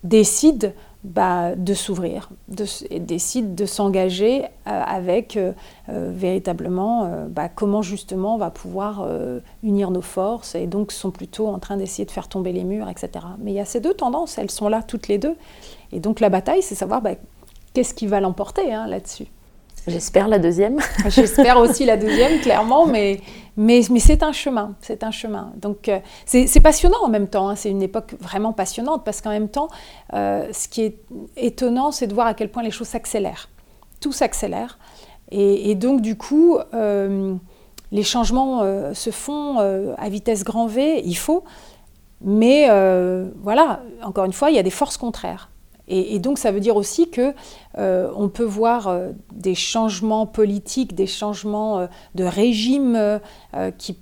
[0.02, 0.68] décident
[1.04, 2.64] bah, de s'ouvrir, de,
[2.98, 5.38] décident de s'engager euh, avec
[5.86, 9.08] véritablement bah, comment justement on va pouvoir
[9.62, 12.88] unir nos forces et donc sont plutôt en train d'essayer de faire tomber les murs,
[12.88, 13.24] etc.
[13.38, 15.36] Mais il y a ces deux tendances, elles sont là toutes les deux.
[15.92, 17.12] Et donc la bataille, c'est savoir bah,
[17.74, 19.26] qu'est-ce qui va l'emporter hein, là-dessus.
[19.88, 20.78] J'espère la deuxième.
[21.08, 23.20] J'espère aussi la deuxième, clairement, mais,
[23.56, 25.52] mais, c'est un chemin, c'est un chemin.
[25.56, 27.56] Donc euh, c'est passionnant en même temps, hein.
[27.56, 29.68] c'est une époque vraiment passionnante, parce qu'en même temps,
[30.14, 30.98] euh, ce qui est
[31.36, 33.48] étonnant, c'est de voir à quel point les choses s'accélèrent.
[34.00, 34.78] Tout s'accélère.
[35.30, 37.34] Et, donc du coup, euh,
[37.92, 38.62] les changements
[38.94, 41.44] se font à vitesse grand V, il faut,
[42.22, 42.68] mais
[43.42, 45.50] voilà, encore une fois, il y a des forces contraires.
[45.88, 47.34] Et, donc ça veut dire aussi que
[47.78, 53.20] euh, on peut voir euh, des changements politiques, des changements euh, de régime
[53.78, 53.96] qui,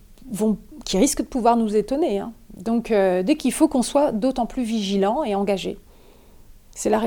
[0.92, 2.18] risquent de pouvoir nous étonner.
[2.18, 2.32] Hein.
[2.56, 5.78] Donc dès qu'il faut qu'on soit d'autant plus vigilant et engagé.
[6.72, 7.00] C'est la,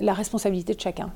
[0.00, 1.10] la responsabilité de chacun.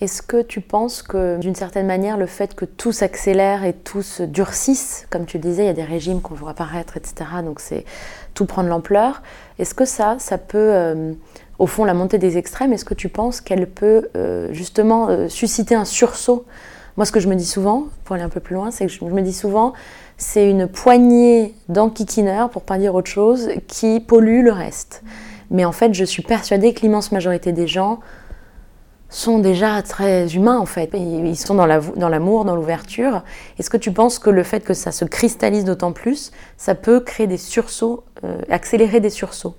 [0.00, 4.02] Est-ce que tu penses que, d'une certaine manière, le fait que tout s'accélère et tout
[4.02, 7.14] se durcisse, comme tu le disais, il y a des régimes qu'on voit apparaître, etc.,
[7.42, 7.86] donc c'est
[8.34, 9.22] tout prendre l'ampleur,
[9.58, 11.16] est-ce que ça, ça peut
[11.58, 15.28] au fond, la montée des extrêmes, est-ce que tu penses qu'elle peut euh, justement euh,
[15.28, 16.44] susciter un sursaut?
[16.96, 18.92] Moi, ce que je me dis souvent, pour aller un peu plus loin, c'est que
[18.92, 19.74] je me dis souvent,
[20.16, 25.02] c'est une poignée d'enquiquineurs, pour pas dire autre chose, qui pollue le reste.
[25.50, 28.00] Mais en fait, je suis persuadée que l'immense majorité des gens
[29.08, 30.90] sont déjà très humains en fait.
[30.94, 33.22] Ils sont dans l'amour, dans l'ouverture.
[33.58, 37.00] Est-ce que tu penses que le fait que ça se cristallise d'autant plus, ça peut
[37.00, 39.54] créer des sursauts, euh, accélérer des sursauts?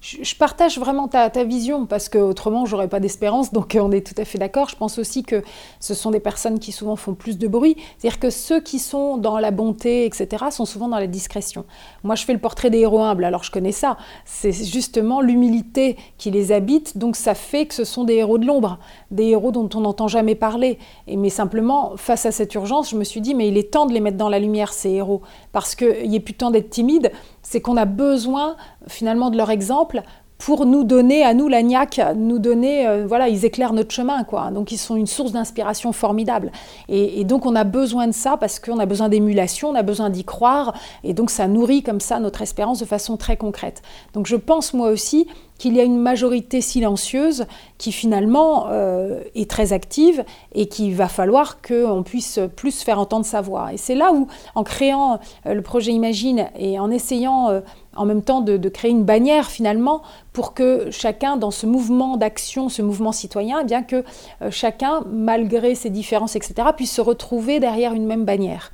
[0.00, 3.52] Je, partage vraiment ta, vision parce qu'autrement, j'aurais pas d'espérance.
[3.52, 4.68] Donc, on est tout à fait d'accord.
[4.70, 5.42] Je pense aussi que
[5.78, 7.76] ce sont des personnes qui souvent font plus de bruit.
[7.98, 11.66] C'est-à-dire que ceux qui sont dans la bonté, etc., sont souvent dans la discrétion.
[12.02, 13.24] Moi, je fais le portrait des héros humbles.
[13.24, 13.98] Alors, je connais ça.
[14.24, 16.96] C'est justement l'humilité qui les habite.
[16.96, 18.78] Donc, ça fait que ce sont des héros de l'ombre,
[19.10, 20.78] des héros dont on n'entend jamais parler.
[21.08, 23.84] Et mais simplement, face à cette urgence, je me suis dit, mais il est temps
[23.84, 25.20] de les mettre dans la lumière, ces héros,
[25.52, 27.12] parce qu'il n'y ait plus temps d'être timide
[27.42, 30.02] c'est qu'on a besoin finalement de leur exemple
[30.40, 34.50] pour nous donner, à nous, l'agnac, nous donner, euh, voilà, ils éclairent notre chemin, quoi.
[34.50, 36.50] Donc ils sont une source d'inspiration formidable.
[36.88, 40.08] Et, donc on a besoin de ça parce qu'on a besoin d'émulation, on a besoin
[40.08, 40.74] d'y croire,
[41.04, 43.82] et donc ça nourrit comme ça notre espérance de façon très concrète.
[44.14, 45.28] Donc je pense moi aussi
[45.58, 47.44] qu'il y a une majorité silencieuse
[47.76, 50.24] qui finalement euh, est très active
[50.54, 53.74] et qu'il va falloir qu'on puisse plus faire entendre sa voix.
[53.74, 57.60] Et c'est là où, en créant euh, le projet Imagine et en essayant
[58.00, 60.00] en même temps de, créer une bannière finalement
[60.32, 64.04] pour que chacun dans ce mouvement d'action, ce mouvement citoyen, eh bien que
[64.50, 68.72] chacun, malgré ses différences, etc., puisse se retrouver derrière une même bannière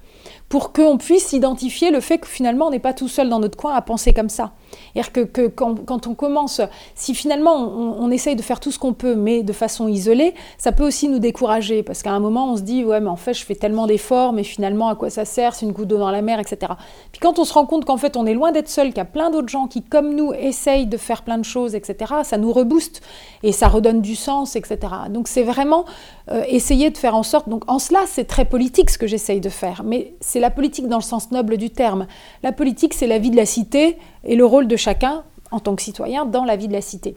[0.49, 3.59] pour qu'on puisse identifier le fait que finalement on n'est pas tout seul dans notre
[3.59, 4.53] coin à penser comme ça.
[4.97, 6.63] C'est-à-dire que, quand, on commence,
[6.95, 10.73] si finalement on, essaye de faire tout ce qu'on peut, mais de façon isolée, ça
[10.73, 13.35] peut aussi nous décourager, parce qu'à un moment on se dit, ouais mais en fait
[13.35, 16.11] je fais tellement d'efforts, mais finalement à quoi ça sert, c'est une goutte d'eau dans
[16.11, 16.73] la mer, etc.
[17.13, 19.01] Puis quand on se rend compte qu'en fait on est loin d'être seul, qu'il y
[19.01, 22.39] a plein d'autres gens qui, comme nous, essayent de faire plein de choses, etc., ça
[22.39, 23.03] nous rebooste
[23.43, 24.79] et ça redonne du sens, etc.
[25.11, 25.85] Donc c'est vraiment
[26.31, 29.41] euh, essayer de faire en sorte, donc en cela c'est très politique ce que j'essaye
[29.41, 32.07] de faire, mais c'est la politique dans le sens noble du terme.
[32.43, 35.75] La politique c'est la vie de la cité et le rôle de chacun en tant
[35.75, 37.17] que citoyen dans la vie de la cité.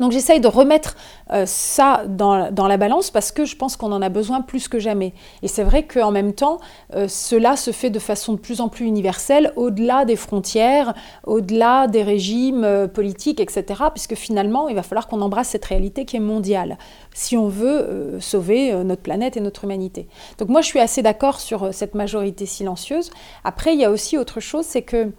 [0.00, 0.96] Donc j'essaye de remettre
[1.32, 4.78] euh, ça dans, la balance parce que je pense qu'on en a besoin plus que
[4.80, 5.12] jamais.
[5.42, 6.58] Et c'est vrai qu'en même temps,
[6.94, 11.86] euh, cela se fait de façon de plus en plus universelle, au-delà des frontières, au-delà
[11.86, 13.64] des régimes euh, politiques, etc.
[13.92, 16.76] Puisque finalement, il va falloir qu'on embrasse cette réalité qui est mondiale,
[17.12, 20.08] si on veut sauver notre planète et notre humanité.
[20.38, 23.10] Donc moi, je suis assez d'accord sur cette majorité silencieuse.
[23.44, 25.12] Après, il y a aussi autre chose, c'est que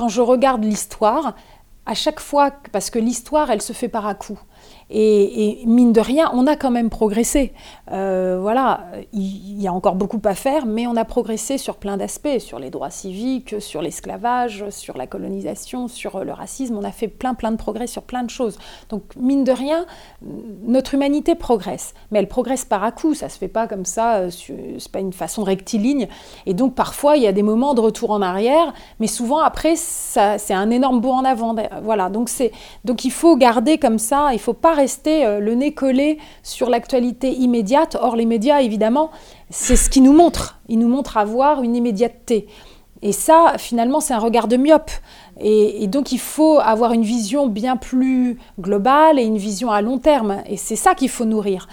[0.00, 1.34] quand je regarde l'histoire,
[1.84, 4.40] à chaque fois, parce que l'histoire, elle se fait par à coup.
[4.90, 7.52] Et, mine de rien, on a quand même progressé.
[7.92, 11.96] Euh, voilà, il y, a encore beaucoup à faire, mais on a progressé sur plein
[11.96, 16.76] d'aspects, sur les droits civiques, sur l'esclavage, sur la colonisation, sur le racisme.
[16.76, 18.58] On a fait plein, plein de progrès sur plein de choses.
[18.88, 19.86] Donc, mine de rien,
[20.66, 21.94] notre humanité progresse.
[22.10, 23.14] Mais elle progresse par à coup.
[23.14, 24.16] Ça se fait pas comme ça.
[24.16, 26.08] Euh, c'est pas une façon rectiligne.
[26.46, 29.76] Et donc, parfois, il y a des moments de retour en arrière, mais souvent après,
[29.76, 31.54] c'est un énorme bond en avant.
[31.82, 32.08] Voilà.
[32.10, 32.30] Donc,
[32.84, 34.30] donc il faut garder comme ça.
[34.32, 37.96] Il faut pas rester euh, le nez collé sur l'actualité immédiate.
[38.00, 39.10] Or, les médias, évidemment,
[39.50, 40.60] c'est ce qui nous montre.
[40.68, 42.46] Ils nous montrent avoir une immédiateté.
[43.02, 44.90] Et ça, finalement, c'est un regard de myope.
[45.40, 49.98] Et, donc, il faut avoir une vision bien plus globale et une vision à long
[49.98, 50.42] terme.
[50.46, 51.66] Et c'est ça qu'il faut nourrir.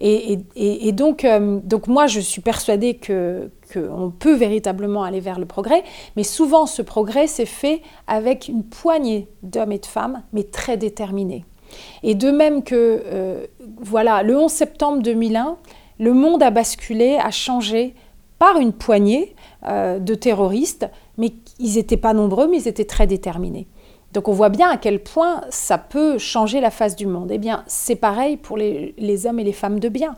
[0.00, 5.84] Et, donc, euh, donc, moi, je suis persuadée qu'on peut véritablement aller vers le progrès,
[6.16, 10.76] mais souvent ce progrès s'est fait avec une poignée d'hommes et de femmes, mais très
[10.76, 11.44] déterminés.
[12.02, 13.46] Et de même que, euh,
[13.80, 15.56] voilà, le 11 septembre 2001,
[15.98, 17.94] le monde a basculé, a changé
[18.38, 19.34] par une poignée
[19.66, 23.68] euh, de terroristes, mais ils n'étaient pas nombreux, mais ils étaient très déterminés.
[24.12, 27.30] Donc on voit bien à quel point ça peut changer la face du monde.
[27.32, 30.16] Eh bien, c'est pareil pour les, les hommes et les femmes de bien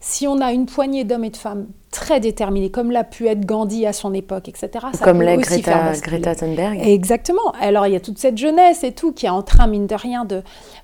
[0.00, 1.66] si on a une poignée d'hommes et de femmes
[1.96, 4.68] très déterminés, comme l'a pu être Gandhi à son époque, etc.
[4.92, 6.78] Ça comme la Greta, Greta, Thunberg.
[6.86, 7.52] Exactement.
[7.58, 9.94] Alors il y a toute cette jeunesse et tout qui est en train, mine de
[9.94, 10.42] rien, de,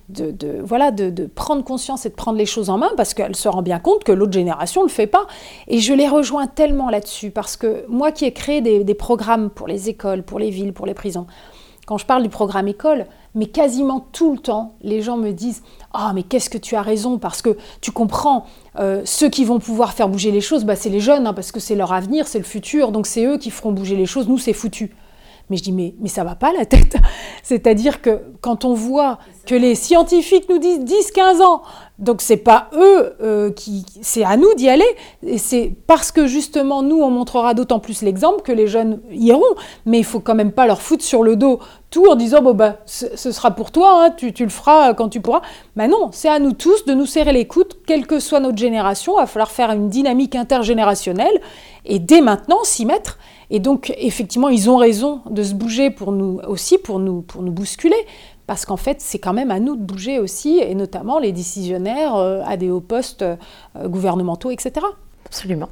[0.09, 3.49] de, voilà, de, prendre conscience et de prendre les choses en main parce qu'elle se
[3.49, 5.27] rend bien compte que l'autre génération ne le fait pas.
[5.69, 9.51] Et je les rejoins tellement là-dessus parce que moi qui ai créé des, des programmes
[9.51, 11.27] pour les écoles, pour les villes, pour les prisons,
[11.87, 15.63] quand je parle du programme école, mais quasiment tout le temps, les gens me disent
[15.93, 18.47] Ah, mais qu'est-ce que tu as raison, parce que tu comprends,
[18.79, 21.53] euh, ceux qui vont pouvoir faire bouger les choses, bah, c'est les jeunes, hein, parce
[21.53, 24.29] que c'est leur avenir, c'est le futur, donc c'est eux qui feront bouger les choses,
[24.29, 24.95] nous, c'est foutu.
[25.53, 26.97] Mais je dis, mais, mais ça va pas la tête.
[27.43, 31.61] C'est-à-dire que quand on voit que les scientifiques nous disent 10-15 ans,
[31.99, 34.87] donc c'est pas eux euh, qui, c'est à nous d'y aller.
[35.27, 39.43] Et c'est parce que justement nous on montrera d'autant plus l'exemple que les jeunes iront.
[39.85, 42.55] Mais il faut quand même pas leur foutre sur le dos tout en disant bon
[42.55, 45.43] bah ce, sera pour toi, hein, tu, le feras quand tu pourras.
[45.77, 48.57] Mais non, c'est à nous tous de nous serrer les coudes, quelle que soit notre
[48.57, 49.19] génération.
[49.19, 51.43] Il va falloir faire une dynamique intergénérationnelle
[51.85, 53.19] et dès maintenant s'y mettre.
[53.55, 57.43] Et donc, effectivement, ils ont raison de se bouger pour nous aussi, pour nous, pour
[57.43, 58.07] nous bousculer,
[58.47, 62.17] parce qu'en fait, c'est quand même à nous de bouger aussi, et notamment les décisionnaires
[62.17, 63.37] euh, à des hauts postes euh,
[63.85, 64.87] gouvernementaux, etc.
[65.27, 65.69] Absolument.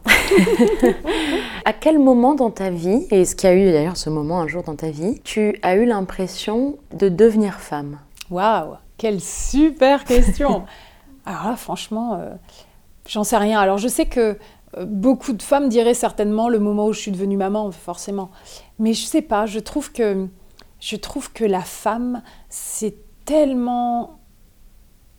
[1.64, 4.41] à quel moment dans ta vie, et est-ce qu'il y a eu d'ailleurs ce moment
[4.41, 7.99] un jour dans ta vie, tu as eu l'impression de devenir femme?
[8.31, 10.64] Waouh, quelle super question
[11.24, 12.35] Alors là, franchement, euh,
[13.09, 13.59] j'en sais rien.
[13.59, 14.37] Alors je sais que
[14.79, 18.31] beaucoup de femmes diraient certainement le moment où je suis devenue maman, forcément.
[18.79, 20.29] Mais je sais pas, je trouve que,
[20.79, 24.21] je trouve que la femme, c'est tellement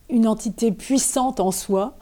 [0.08, 1.96] une entité puissante en soi,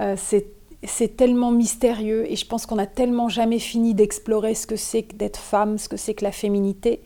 [0.00, 4.76] euh, c'est tellement mystérieux et je pense qu'on n'a tellement jamais fini d'explorer ce que
[4.76, 7.02] c'est que d'être femme, ce que c'est que la féminité.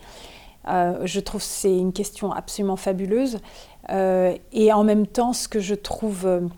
[0.68, 3.38] Euh, je trouve c'est une question absolument fabuleuse.
[3.90, 6.48] et en même temps, ce que je trouve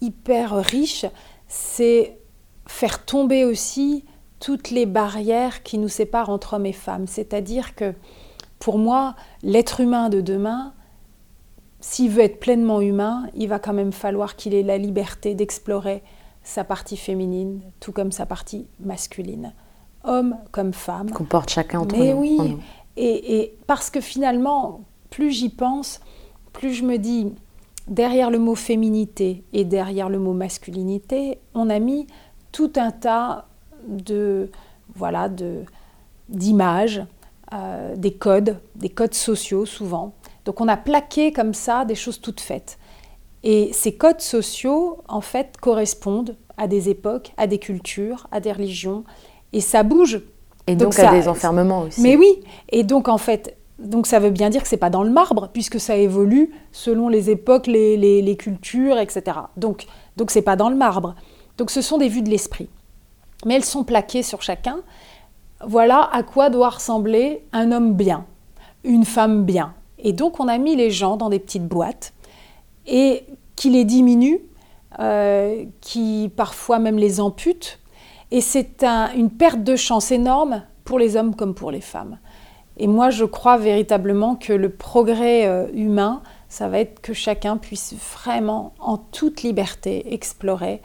[0.00, 1.06] hyper riche,
[1.54, 2.18] c'est
[2.66, 4.04] faire tomber aussi
[4.40, 7.06] toutes les barrières qui nous séparent entre hommes et femmes.
[7.06, 7.94] C'est-à-dire que
[8.58, 10.74] pour moi, l'être humain de demain,
[11.78, 16.02] s'il veut être pleinement humain, il va quand même falloir qu'il ait la liberté d'explorer
[16.42, 19.54] sa partie féminine, tout comme sa partie masculine,
[20.02, 21.10] homme comme femme.
[21.12, 22.58] Qu'on porte chacun entre Mais nous, oui,
[22.96, 24.80] et parce que finalement,
[25.10, 26.00] plus j'y pense,
[26.52, 27.32] plus je me dis,
[27.88, 32.06] derrière le mot féminité et derrière le mot masculinité, on a mis
[32.52, 33.46] tout un tas
[33.86, 34.50] de
[34.94, 35.64] voilà de
[36.28, 37.02] d'images,
[37.52, 40.14] euh, des codes, des codes sociaux souvent.
[40.44, 42.78] Donc on a plaqué comme ça des choses toutes faites.
[43.42, 48.52] Et ces codes sociaux, en fait, correspondent à des époques, à des cultures, à des
[48.52, 49.04] religions,
[49.52, 50.22] et ça bouge.
[50.66, 52.00] Et donc, à des enfermements aussi.
[52.00, 55.02] Mais oui, et donc en fait, donc ça veut bien dire que c'est pas dans
[55.02, 59.38] le marbre, puisque ça évolue selon les époques, les, cultures, etc.
[59.56, 61.14] Donc, donc c'est pas dans le marbre.
[61.58, 62.68] Donc ce sont des vues de l'esprit.
[63.44, 64.78] Mais elles sont plaquées sur chacun.
[65.66, 68.24] Voilà à quoi doit ressembler un homme bien,
[68.84, 69.74] une femme bien.
[69.98, 72.12] Et donc on a mis les gens dans des petites boîtes
[72.86, 73.24] et
[73.56, 74.40] qui les diminue,
[74.98, 77.78] euh, qui parfois même les ampute.
[78.30, 82.18] Et c'est un- une perte de chance énorme pour les hommes comme pour les femmes.
[82.76, 87.56] Et moi, je crois véritablement que le progrès euh, humain, ça va être que chacun
[87.56, 90.80] puisse vraiment, en toute liberté, explorer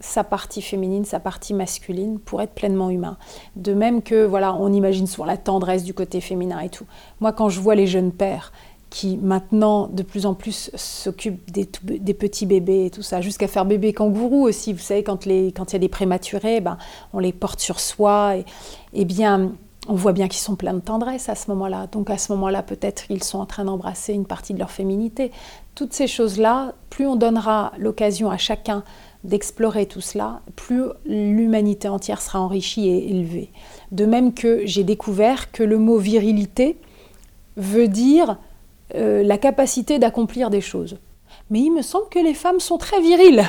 [0.00, 3.16] sa partie féminine, sa partie masculine pour être pleinement humain.
[3.56, 6.84] De même que, voilà, on imagine souvent la tendresse du côté féminin et tout.
[7.20, 8.52] Moi, quand je vois les jeunes pères
[8.94, 13.64] qui maintenant de plus en plus s'occupent des, petits bébés et tout ça, jusqu'à faire
[13.64, 14.72] bébé kangourou aussi.
[14.72, 16.78] Vous savez, quand il y a des prématurés, ben,
[17.12, 18.36] on les porte sur soi.
[18.36, 18.44] Et,
[18.92, 19.52] eh bien,
[19.86, 21.86] on voit bien qu'ils sont pleins de tendresse à ce moment-là.
[21.92, 25.30] Donc à ce moment-là, peut-être ils sont en train d'embrasser une partie de leur féminité.
[25.74, 28.82] Toutes ces choses-là, plus on donnera l'occasion à chacun
[29.24, 33.50] d'explorer tout cela, plus l'humanité entière sera enrichie et élevée.
[33.90, 36.78] De même que j'ai découvert que le mot virilité
[37.56, 38.36] veut dire
[38.94, 40.98] euh, la capacité d'accomplir des choses.
[41.50, 43.44] Mais il me semble que les femmes sont très viriles.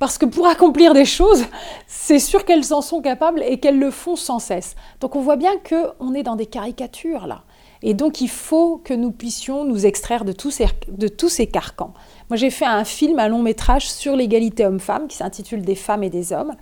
[0.00, 1.44] Parce que pour accomplir des choses,
[1.86, 4.74] c'est sûr qu'elles en sont capables et qu'elles le font sans cesse.
[4.98, 7.42] Donc on voit bien qu'on est dans des caricatures là.
[7.82, 11.46] Et donc il faut que nous puissions nous extraire de tous ces, de tous ces
[11.46, 11.92] carcans.
[12.30, 16.02] Moi j'ai fait un film, un long métrage sur l'égalité homme-femme qui s'intitule Des femmes
[16.02, 16.54] et des hommes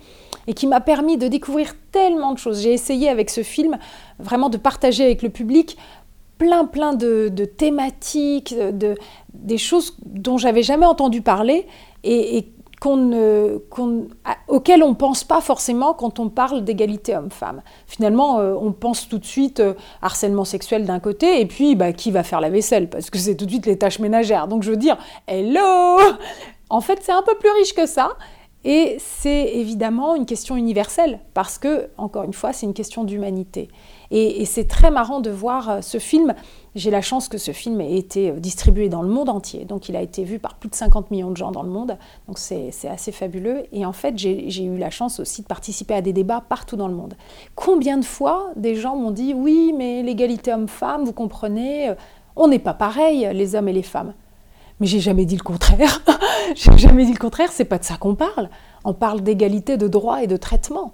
[0.47, 2.61] et qui m'a permis de découvrir tellement de choses.
[2.61, 3.77] J'ai essayé avec ce film
[4.19, 5.77] vraiment de partager avec le public
[6.37, 8.95] plein plein de, thématiques, de,
[9.33, 11.67] des choses dont j'avais jamais entendu parler
[12.03, 12.53] et, et
[12.85, 17.61] auxquelles on ne pense pas forcément quand on parle d'égalité homme-femme.
[17.87, 21.91] Finalement, euh, on pense tout de suite euh, harcèlement sexuel d'un côté et puis bah,
[21.91, 24.47] qui va faire la vaisselle parce que c'est tout de suite les tâches ménagères.
[24.47, 25.97] Donc je veux dire, hello
[26.69, 28.11] En fait, c'est un peu plus riche que ça.
[28.63, 33.69] Et c'est évidemment une question universelle, parce que, encore une fois, c'est une question d'humanité.
[34.11, 36.33] Et, c'est très marrant de voir euh, ce film.
[36.75, 39.65] J'ai la chance que ce film ait été euh, distribué dans le monde entier.
[39.65, 41.97] Donc il a été vu par plus de 50 millions de gens dans le monde.
[42.27, 43.63] Donc c'est assez fabuleux.
[43.71, 46.75] Et en fait, j'ai j'ai eu la chance aussi de participer à des débats partout
[46.75, 47.15] dans le monde.
[47.55, 51.95] Combien de fois des gens m'ont dit oui, mais l'égalité homme-femme, vous comprenez, euh,
[52.35, 54.13] on n'est pas pareil, les hommes et les femmes.
[54.79, 56.01] Mais j'ai jamais dit le contraire.
[56.55, 58.49] j'ai jamais dit le contraire, c'est pas de ça qu'on parle.
[58.85, 60.93] On parle d'égalité de droit et de traitement.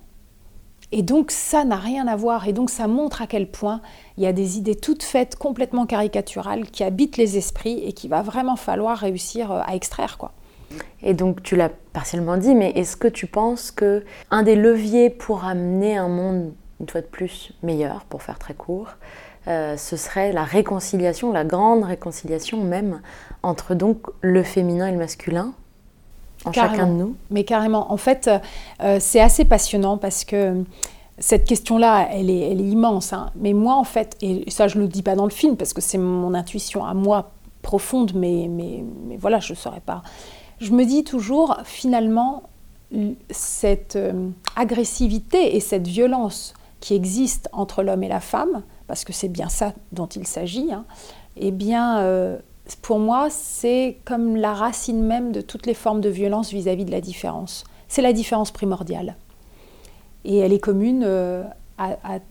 [0.91, 2.47] Et donc ça n'a rien à voir.
[2.47, 3.81] Et donc ça montre à quel point
[4.17, 8.09] il y a des idées toutes faites, complètement caricaturales, qui habitent les esprits et qu'il
[8.09, 10.17] va vraiment falloir réussir euh, à extraire.
[10.17, 10.31] quoi.
[11.01, 15.09] Et donc tu l'as partiellement dit, mais est-ce que tu penses que un des leviers
[15.09, 18.89] pour amener un monde une fois de plus meilleur, pour faire très court,
[19.47, 23.01] euh, ce serait la réconciliation, la grande réconciliation même
[23.43, 25.53] entre donc le féminin et le masculin
[26.45, 27.15] en chacun de nous.
[27.29, 28.29] Mais carrément, en fait,
[28.81, 30.63] euh, c'est assez passionnant parce que euh,
[31.17, 33.13] cette question-là, elle est, elle est immense.
[33.13, 33.29] hein.
[33.35, 35.73] Mais moi, en fait, et ça, je ne le dis pas dans le film parce
[35.73, 37.31] que c'est mon intuition à moi
[37.61, 40.03] profonde, mais, mais, mais voilà, je ne saurais pas.
[40.59, 42.43] Je me dis toujours, finalement,
[43.29, 49.11] cette euh, agressivité et cette violence qui existe entre l'homme et la femme, parce que
[49.13, 50.85] c'est bien ça dont il s'agit, hein,
[51.37, 52.37] eh bien, euh,
[52.81, 56.91] pour moi, c'est comme la racine même de toutes les formes de violence vis-à-vis de
[56.91, 57.63] la différence.
[57.87, 59.15] C'est la différence primordiale.
[60.23, 61.43] Et elle est commune euh,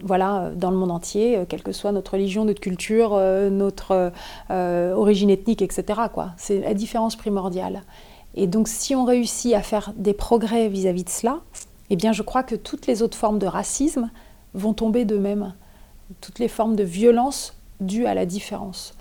[0.03, 4.13] voilà, dans le monde entier, euh, quelle que soit notre religion, notre culture, euh, notre
[4.51, 6.01] origine ethnique, etc.
[6.37, 7.83] C'est la différence primordiale.
[8.35, 11.39] Et donc, si on réussit à faire des progrès vis-à-vis de cela,
[11.91, 14.11] eh bien, je crois que toutes les autres formes de racisme
[14.55, 15.55] vont tomber d'eux-mêmes.
[16.21, 18.95] Toutes les formes de violence dues à la différence.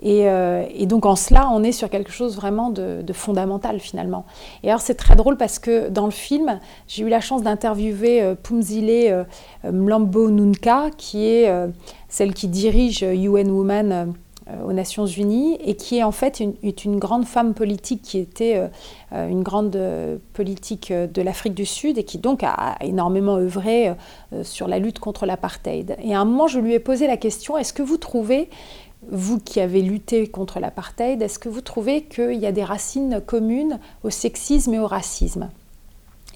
[0.00, 4.26] Et, euh, et, donc en cela, on est sur quelque chose vraiment de, fondamental finalement.
[4.62, 8.22] Et alors c'est très drôle parce que dans le film, j'ai eu la chance d'interviewer
[8.22, 9.24] euh, Pumzile euh,
[9.64, 11.68] Mlambo Nunca, qui est euh,
[12.08, 14.14] celle qui dirige UN Women
[14.48, 18.18] euh, aux Nations Unies et qui est en fait une, une grande femme politique qui
[18.18, 18.70] était
[19.12, 23.92] euh, une grande euh, politique de l'Afrique du Sud et qui donc a énormément œuvré
[24.44, 25.96] sur la lutte contre l'apartheid.
[26.00, 28.48] Et à un moment, je lui ai posé la question, est-ce que vous trouvez
[29.10, 33.20] vous qui avez lutté contre l'apartheid, est-ce que vous trouvez qu'il y a des racines
[33.24, 35.48] communes au sexisme et au racisme?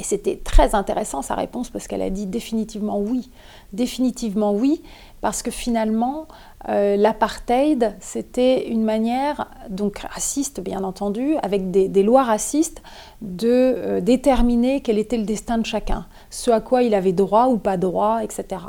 [0.01, 3.29] Et c'était très intéressant sa réponse parce qu'elle a dit définitivement oui,
[3.75, 4.83] définitivement oui,
[5.21, 6.27] parce que finalement,
[6.71, 12.83] euh, l'apartheid, c'était une manière, donc raciste bien entendu, avec des, lois racistes,
[13.21, 17.49] de euh, déterminer quel était le destin de chacun, ce à quoi il avait droit
[17.49, 18.63] ou pas droit, etc.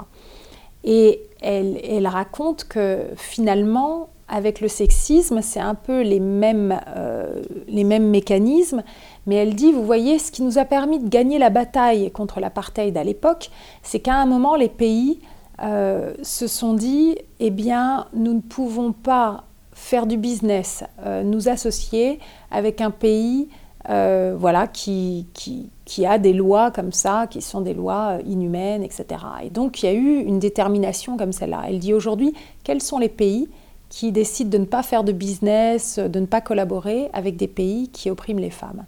[0.84, 7.84] Et elle, raconte que finalement, avec le sexisme, c'est un peu les mêmes, euh, les
[7.84, 8.84] mêmes mécanismes,
[9.28, 12.40] mais elle dit, vous voyez, ce qui nous a permis de gagner la bataille contre
[12.40, 13.50] l'apartheid à l'époque,
[13.84, 15.20] c'est qu'à un moment, les pays
[15.62, 21.50] euh, se sont dit, eh bien, nous ne pouvons pas faire du business, euh, nous
[21.50, 22.20] associer
[22.52, 23.50] avec un pays
[23.90, 28.84] euh, voilà, qui, qui, qui, a des lois comme ça, qui sont des lois inhumaines,
[28.84, 29.06] etc.
[29.44, 31.64] Et donc, il y a eu une détermination comme celle-là.
[31.68, 33.50] Elle dit aujourd'hui, quels sont les pays
[33.90, 37.90] qui décident de ne pas faire de business, de ne pas collaborer avec des pays
[37.90, 38.86] qui oppriment les femmes?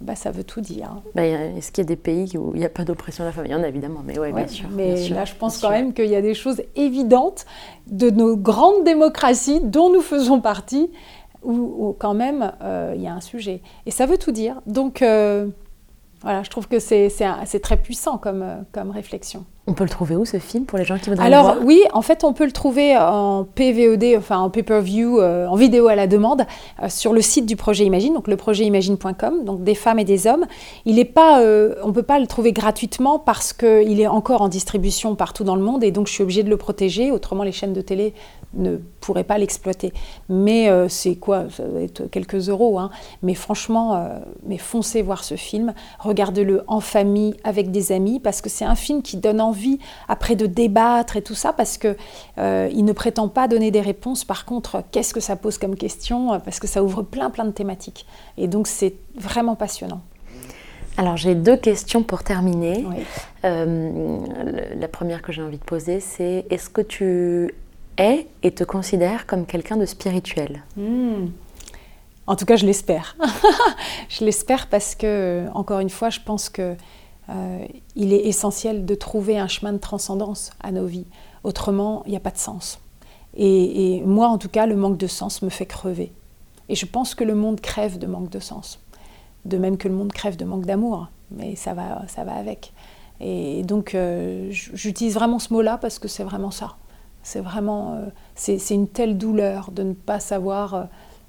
[0.00, 0.90] Bah, ça veut tout dire.
[1.14, 3.32] Bah, Est-ce qu'il y a des pays où il n'y a pas d'oppression de la
[3.32, 3.46] femme?
[3.46, 4.68] Il y en a évidemment, mais ouais, ouais bien sûr.
[4.70, 5.70] Mais bien sûr, là, je pense quand sûr.
[5.70, 7.46] même qu'il y a des choses évidentes
[7.86, 10.90] de nos grandes démocraties dont nous faisons partie,
[11.44, 13.60] où, où quand même euh, il y a un sujet.
[13.86, 14.60] Et ça veut tout dire.
[14.66, 15.46] Donc euh,
[16.22, 17.10] voilà, je trouve que c'est
[17.62, 19.44] très puissant comme, euh, comme réflexion.
[19.66, 21.66] On peut le trouver où ce film pour les gens qui voudraient Alors le voir?
[21.66, 25.88] oui, en fait, on peut le trouver en PVOD, enfin en pay-per-view, euh, en vidéo
[25.88, 26.44] à la demande,
[26.82, 30.44] euh, sur le site du projet Imagine, donc leprojetimagine.com, donc des femmes et des hommes.
[30.84, 34.48] Il est pas, euh, on peut pas le trouver gratuitement parce qu'il est encore en
[34.48, 37.10] distribution partout dans le monde et donc je suis obligée de le protéger.
[37.10, 38.12] Autrement, les chaînes de télé
[38.56, 39.92] ne pourraient pas l'exploiter.
[40.28, 41.44] Mais euh, c'est quoi?
[41.50, 42.78] Ça va être quelques euros.
[42.78, 42.90] Hein.
[43.22, 45.74] Mais franchement, euh, mais foncez voir ce film.
[45.98, 49.78] Regardez-le en famille, avec des amis, parce que c'est un film qui donne envie
[50.08, 51.96] après de débattre et tout ça, parce que
[52.38, 54.24] euh, il ne prétend pas donner des réponses.
[54.24, 56.40] Par contre, qu'est-ce que ça pose comme question?
[56.40, 58.06] Parce que ça ouvre plein plein de thématiques.
[58.38, 60.00] Et donc c'est vraiment passionnant.
[60.96, 62.84] Alors j'ai deux questions pour terminer.
[62.88, 63.02] Oui.
[63.44, 64.18] Euh,
[64.78, 67.52] la première que j'ai envie de poser, c'est est-ce que tu
[67.98, 71.28] es et te considères comme quelqu'un de spirituel Hmm.
[72.26, 73.16] En tout cas, je l'espère.
[74.08, 76.74] je l'espère parce que, encore une fois, je pense que
[77.28, 77.66] euh,
[77.96, 81.06] il est essentiel de trouver un chemin de transcendance à nos vies.
[81.42, 82.80] Autrement, il n'y a pas de sens.
[83.36, 86.12] Et, moi, en tout cas, le manque de sens me fait crever.
[86.68, 88.80] Et je pense que le monde crève de manque de sens.
[89.44, 91.08] De même que le monde crève de manque d'amour.
[91.30, 92.72] Mais ça va, ça va avec.
[93.20, 96.76] Et donc, euh, j'utilise vraiment ce mot-là parce que c'est vraiment ça.
[97.24, 100.84] C'est vraiment, euh, c'est une telle douleur de ne pas savoir euh,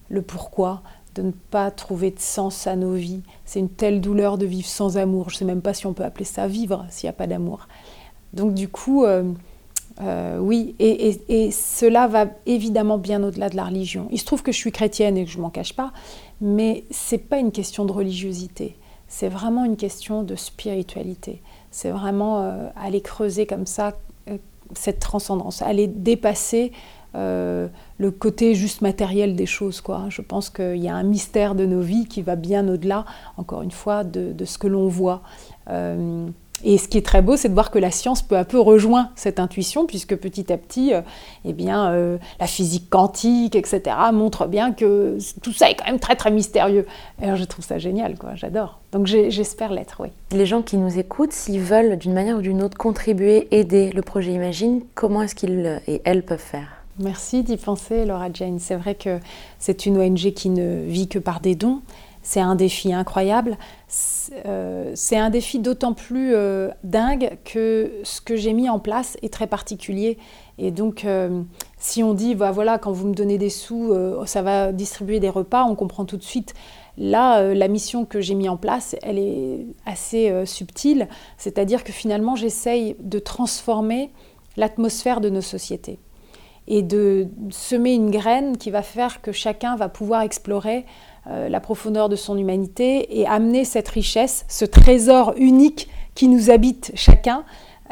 [0.09, 0.81] le pourquoi,
[1.15, 3.21] de ne pas trouver de sens à nos vies.
[3.45, 5.29] C'est une telle douleur de vivre sans amour.
[5.29, 7.27] Je ne sais même pas si on peut appeler ça vivre s'il n'y a pas
[7.27, 7.69] d'amour.
[8.33, 9.31] Donc du coup, euh,
[10.37, 14.09] oui, et, cela va évidemment bien au-delà de la religion.
[14.11, 15.93] Il se trouve que je suis chrétienne et que je m'en cache pas,
[16.41, 18.75] mais c'est pas une question de religiosité.
[19.07, 21.41] C'est vraiment une question de spiritualité.
[21.71, 23.93] C'est vraiment aller creuser comme ça
[24.73, 26.71] cette transcendance, aller dépasser
[27.15, 29.79] euh, le côté juste matériel des choses.
[29.79, 30.05] Quoi.
[30.09, 33.05] Je pense qu'il y a un mystère de nos vies qui va bien au-delà,
[33.37, 35.21] encore une fois, de, ce que l'on voit.
[35.69, 36.27] Euh,
[36.63, 38.59] et ce qui est très beau, c'est de voir que la science peu à peu
[38.59, 41.01] rejoint cette intuition, puisque petit à petit, euh,
[41.43, 43.81] eh bien, euh, la physique quantique, etc.,
[44.13, 46.85] montre bien que tout ça est quand même très très mystérieux.
[47.21, 48.35] Et alors je trouve ça génial, quoi.
[48.35, 48.79] J'adore.
[48.93, 50.09] Donc j'espère l'être, oui.
[50.31, 54.01] Les gens qui nous écoutent, s'ils veulent d'une manière ou d'une autre contribuer, aider le
[54.01, 56.69] projet Imagine, comment est-ce qu'ils et elles peuvent faire?
[56.97, 58.59] Merci d'y penser, Laura Jane.
[58.59, 59.19] C'est vrai que
[59.59, 61.81] c'est une ONG qui ne vit que par des dons.
[62.25, 63.55] C'est un défi incroyable.
[63.87, 69.15] C'est euh, un défi d'autant plus euh, dingue que ce que j'ai mis en place
[69.21, 70.17] est très particulier.
[70.57, 71.43] Et donc, euh,
[71.77, 73.93] si on dit, bah, voilà, quand vous me donnez des sous,
[74.25, 76.55] ça va distribuer des repas, on comprend tout de suite.
[76.97, 81.07] Là, la mission que j'ai mis en place, elle est assez subtile.
[81.37, 84.09] C'est-à-dire que finalement, j'essaye de transformer
[84.57, 85.99] l'atmosphère de nos sociétés
[86.67, 90.85] et de semer une graine qui va faire que chacun va pouvoir explorer
[91.27, 96.51] euh, la profondeur de son humanité et amener cette richesse, ce trésor unique qui nous
[96.51, 97.43] habite chacun,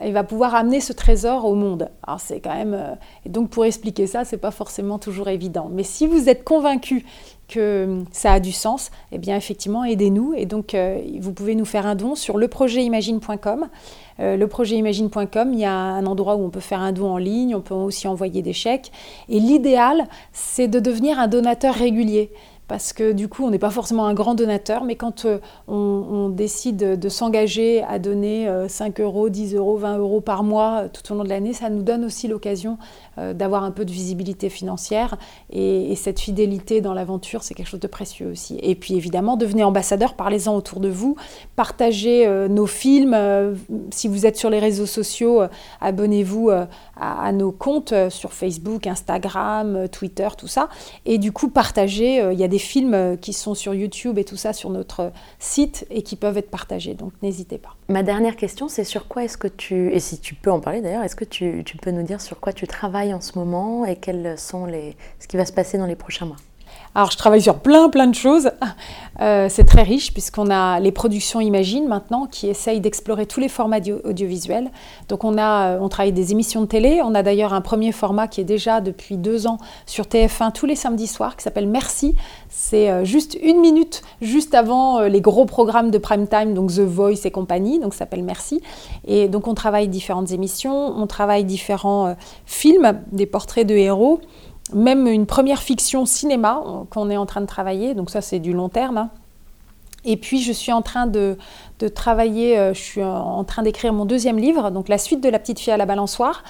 [0.03, 1.89] il va pouvoir amener ce trésor au monde.
[2.05, 2.93] Alors c'est quand même euh,
[3.25, 5.67] et donc pour expliquer ça, c'est pas forcément toujours évident.
[5.71, 7.05] Mais si vous êtes convaincu
[7.47, 11.65] que ça a du sens, eh bien effectivement aidez-nous et donc euh, vous pouvez nous
[11.65, 13.67] faire un don sur leprojetimagine.com.
[14.19, 17.61] Leprojetimagine.com, il y a un endroit où on peut faire un don en ligne, on
[17.61, 18.91] peut aussi envoyer des chèques
[19.27, 22.31] et l'idéal c'est de devenir un donateur régulier
[22.67, 26.29] parce que du coup, on n'est pas forcément un grand donateur, mais quand euh, on,
[26.29, 30.87] décide de s'engager à donner 5 euh, euros, 10 euros, 20 euros par mois euh,
[30.91, 32.77] tout au long de l'année, ça nous donne aussi l'occasion
[33.35, 35.17] d'avoir un peu de visibilité financière.
[35.51, 38.57] Et, cette fidélité dans l'aventure, c'est quelque chose de précieux aussi.
[38.63, 41.15] Et puis évidemment, devenez ambassadeur, parlez-en autour de vous,
[41.55, 43.15] partagez nos films.
[43.91, 45.43] si vous êtes sur les réseaux sociaux,
[45.79, 46.49] abonnez-vous
[46.99, 50.69] à, nos comptes sur Facebook, Instagram, Twitter, tout ça.
[51.05, 52.17] Et du coup, partagez.
[52.33, 55.11] Il y a des films euh, qui sont sur YouTube et tout ça sur notre
[55.39, 56.93] site et qui peuvent être partagés.
[56.93, 57.75] Donc n'hésitez pas.
[57.89, 60.79] Ma dernière question, c'est sur quoi est-ce que tu, et si tu peux en parler
[60.79, 63.85] d'ailleurs, est-ce que tu, tu, peux nous dire sur quoi tu travailles en ce moment
[63.85, 66.37] et quels sont les, ce qui va se passer dans les prochains mois?
[66.95, 68.51] Alors, je travaille sur plein, plein de choses.
[69.21, 73.47] Euh, c'est très riche puisqu'on a les productions Imagine maintenant qui essayent d'explorer tous les
[73.47, 74.69] formats audiovisuels.
[75.09, 77.01] Donc, on, a, on travaille des émissions de télé.
[77.03, 80.67] On a d'ailleurs un premier format qui est déjà depuis deux ans sur TF1 tous
[80.67, 82.15] les samedis soirs qui s'appelle Merci.
[82.49, 86.71] C'est euh, juste une minute juste avant euh, les gros programmes de prime time, donc
[86.73, 87.79] The Voice et compagnie.
[87.79, 88.61] Donc, ça s'appelle Merci.
[89.07, 90.93] Et donc, on travaille différentes émissions.
[90.95, 92.15] On travaille différents
[92.45, 94.21] films, des portraits de héros
[94.71, 98.39] même une première fiction cinéma euh, qu'on est en train de travailler, donc ça c'est
[98.39, 98.97] du long terme.
[98.97, 99.09] Hein.
[100.05, 101.37] Et puis je suis en train de,
[101.95, 105.39] travailler, euh, je suis en train d'écrire mon deuxième livre, donc la suite de La
[105.39, 106.43] petite fille à la balançoire.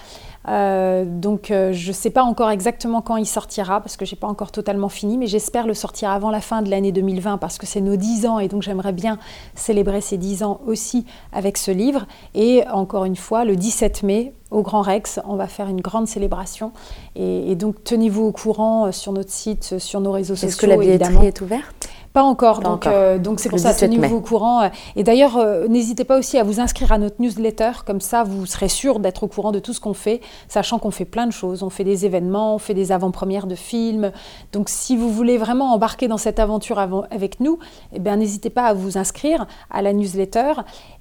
[0.50, 4.20] Euh, donc je ne sais pas encore exactement quand il sortira parce que je n'ai
[4.20, 7.58] pas encore totalement fini, mais j'espère le sortir avant la fin de l'année 2020 parce
[7.58, 9.18] que c'est nos 10 ans et donc j'aimerais bien
[9.56, 12.06] célébrer ces 10 ans aussi avec ce livre.
[12.36, 15.20] Et encore une fois, le 17 mai, au Grand Rex.
[15.26, 16.72] On va faire une grande célébration.
[17.16, 20.50] Et, donc, tenez-vous au courant euh, sur notre site, sur nos réseaux sociaux.
[20.50, 21.90] Est-ce que la billetterie est ouverte?
[22.14, 24.70] Pas encore, donc euh, donc c'est pour ça tenez-vous au courant.
[24.96, 28.46] Et d'ailleurs, euh, n'hésitez pas aussi à vous inscrire à notre newsletter, comme ça vous
[28.46, 31.32] serez sûr d'être au courant de tout ce qu'on fait, sachant qu'on fait plein de
[31.32, 31.64] choses.
[31.64, 34.12] On fait des événements, on fait des avant-premières de films.
[34.52, 37.58] Donc si vous voulez vraiment embarquer dans cette aventure avec nous,
[37.94, 40.54] eh bien n'hésitez pas à vous inscrire à la newsletter.